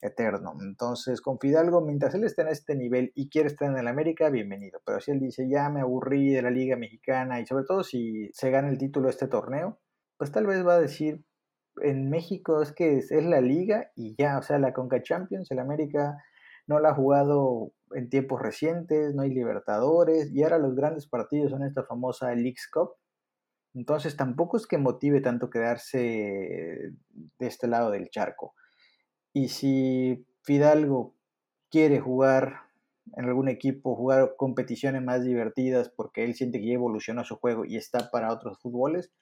[0.01, 0.55] eterno.
[0.61, 4.31] Entonces, con Fidalgo, mientras él esté en este nivel y quiere estar en el América,
[4.31, 4.81] bienvenido.
[4.85, 8.31] Pero si él dice, ya me aburrí de la Liga Mexicana y sobre todo si
[8.33, 9.81] se gana el título de este torneo,
[10.17, 11.25] pues tal vez va a decir,
[11.83, 15.61] en México es que es, la liga y ya, o sea, la Conca Champions, el
[15.61, 16.17] América
[16.67, 21.51] no la ha jugado en tiempos recientes, no hay Libertadores y ahora los grandes partidos
[21.51, 22.91] son esta famosa Leagues Cup.
[23.75, 28.55] Entonces tampoco es que motive tanto quedarse de este lado del charco.
[29.39, 31.15] Y si Fidalgo
[31.71, 32.63] quiere jugar
[33.17, 37.65] en algún equipo, jugar competiciones más divertidas porque él siente que ya evolucionó su juego
[37.65, 39.13] y está para otros fútboles,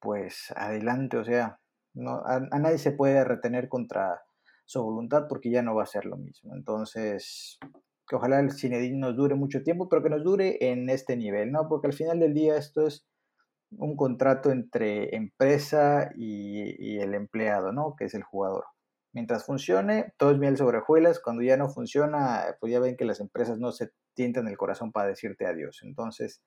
[0.00, 1.60] pues adelante, o sea,
[1.92, 4.22] no, a, nadie se puede retener contra
[4.64, 6.54] su voluntad porque ya no va a ser lo mismo.
[6.54, 7.58] Entonces,
[8.08, 11.52] que ojalá el Cinedín nos dure mucho tiempo, pero que nos dure en este nivel,
[11.52, 11.68] ¿no?
[11.68, 13.06] Porque al final del día esto es
[13.72, 17.94] un contrato entre empresa y, y el empleado, ¿no?
[17.94, 18.64] Que es el jugador.
[19.12, 21.20] Mientras funcione, todo es miel sobre hojuelas.
[21.20, 24.92] Cuando ya no funciona, pues ya ven que las empresas no se tientan el corazón
[24.92, 25.80] para decirte adiós.
[25.82, 26.42] Entonces,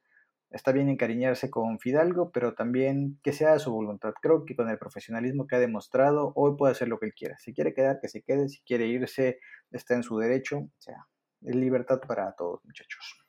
[0.50, 4.14] está bien encariñarse con Fidalgo, pero también que sea su voluntad.
[4.22, 7.38] Creo que con el profesionalismo que ha demostrado, hoy puede hacer lo que él quiera.
[7.40, 8.48] Si quiere quedar, que se quede.
[8.48, 9.40] Si quiere irse,
[9.72, 10.58] está en su derecho.
[10.60, 11.08] O sea,
[11.42, 13.20] es libertad para todos, muchachos.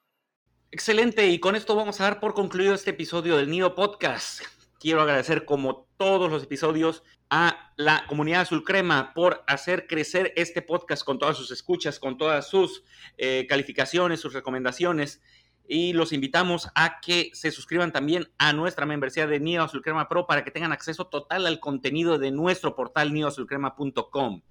[0.70, 4.42] Excelente, y con esto vamos a dar por concluido este episodio del Nido Podcast.
[4.80, 10.60] Quiero agradecer, como todos los episodios, a la comunidad Azul Crema por hacer crecer este
[10.60, 12.84] podcast con todas sus escuchas, con todas sus
[13.16, 15.22] eh, calificaciones, sus recomendaciones
[15.66, 20.06] y los invitamos a que se suscriban también a nuestra membresía de Nido Azul Crema
[20.06, 24.42] Pro para que tengan acceso total al contenido de nuestro portal nidoazulcrema.com.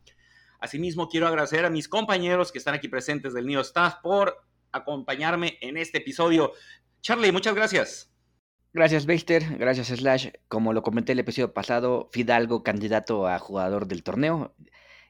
[0.59, 5.59] Asimismo, quiero agradecer a mis compañeros que están aquí presentes del Nido Staff por acompañarme
[5.61, 6.53] en este episodio.
[7.01, 8.12] Charlie, muchas gracias.
[8.73, 9.57] Gracias, Baxter.
[9.59, 10.29] Gracias, Slash.
[10.47, 14.55] Como lo comenté el episodio pasado, Fidalgo candidato a jugador del torneo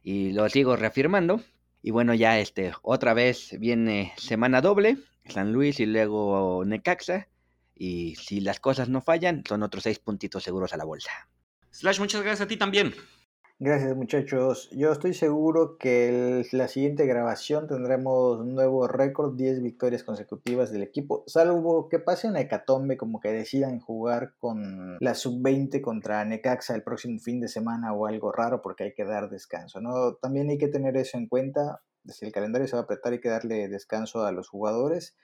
[0.04, 1.42] y lo sigo reafirmando.
[1.82, 4.98] Y bueno, ya este, otra vez viene semana doble
[5.30, 7.30] San Luis y luego Necaxa.
[7.74, 11.12] Y si las cosas no fallan, son otros seis puntitos seguros a la bolsa.
[11.72, 12.94] Slash, muchas gracias a ti también.
[13.66, 14.70] Gracias muchachos.
[14.72, 20.84] Yo estoy seguro que la siguiente grabación tendremos un nuevo récord, 10 victorias consecutivas del
[20.84, 26.76] equipo, salvo que pase una hecatombe como que decidan jugar con la sub-20 contra Necaxa
[26.76, 29.80] el próximo fin de semana o algo raro porque hay que dar descanso.
[29.80, 30.16] ¿no?
[30.16, 33.22] También hay que tener eso en cuenta si el calendario se va a apretar hay
[33.22, 35.16] que darle descanso a los jugadores.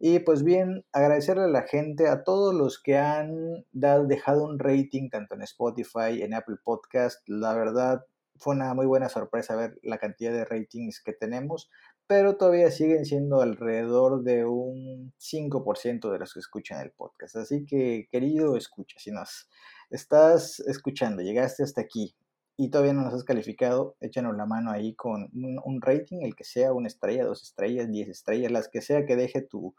[0.00, 4.58] Y pues bien, agradecerle a la gente, a todos los que han dado, dejado un
[4.58, 7.20] rating tanto en Spotify, en Apple Podcast.
[7.28, 8.04] La verdad,
[8.36, 11.68] fue una muy buena sorpresa ver la cantidad de ratings que tenemos,
[12.06, 17.36] pero todavía siguen siendo alrededor de un 5% de los que escuchan el podcast.
[17.36, 19.48] Así que, querido, escucha, si nos
[19.90, 22.14] estás escuchando, llegaste hasta aquí
[22.60, 26.42] y todavía no nos has calificado, échanos la mano ahí con un, rating, el que
[26.42, 29.74] sea, una estrella, dos estrellas, diez estrellas, las que sea que deje tu,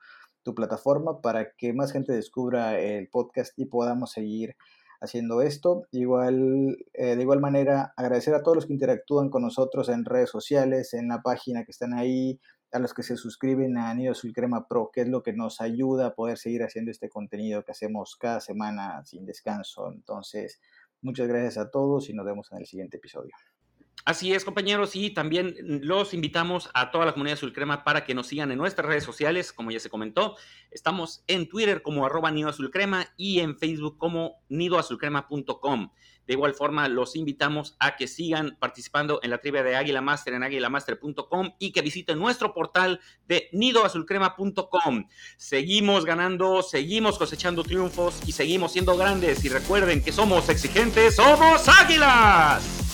[0.56, 4.56] plataforma para que más gente descubra el podcast y podamos seguir
[5.00, 5.84] haciendo esto.
[5.92, 10.32] Igual, eh, de igual manera, agradecer a todos los que interactúan con nosotros en redes
[10.32, 12.40] sociales, en la página que están ahí,
[12.72, 15.62] a los que se suscriben a Nido Azul Crema Pro, que es lo que nos
[15.62, 19.92] ayuda a poder seguir haciendo este contenido que hacemos cada semana sin descanso.
[19.92, 20.60] Entonces,
[21.02, 23.32] muchas gracias a todos y nos vemos en el siguiente episodio.
[24.06, 28.16] Así es, compañeros, y también los invitamos a toda la comunidad Azul Crema para que
[28.16, 30.36] nos sigan en nuestras redes sociales, como ya se comentó.
[30.72, 35.92] Estamos en Twitter como arroba Nido Azul Crema y en Facebook como nidoazulcrema.com.
[36.30, 40.36] De igual forma, los invitamos a que sigan participando en la trivia de Águila Master
[40.36, 45.08] en águilamaster.com y que visiten nuestro portal de nidoazulcrema.com.
[45.38, 49.44] Seguimos ganando, seguimos cosechando triunfos y seguimos siendo grandes.
[49.44, 52.89] Y recuerden que somos exigentes, somos águilas.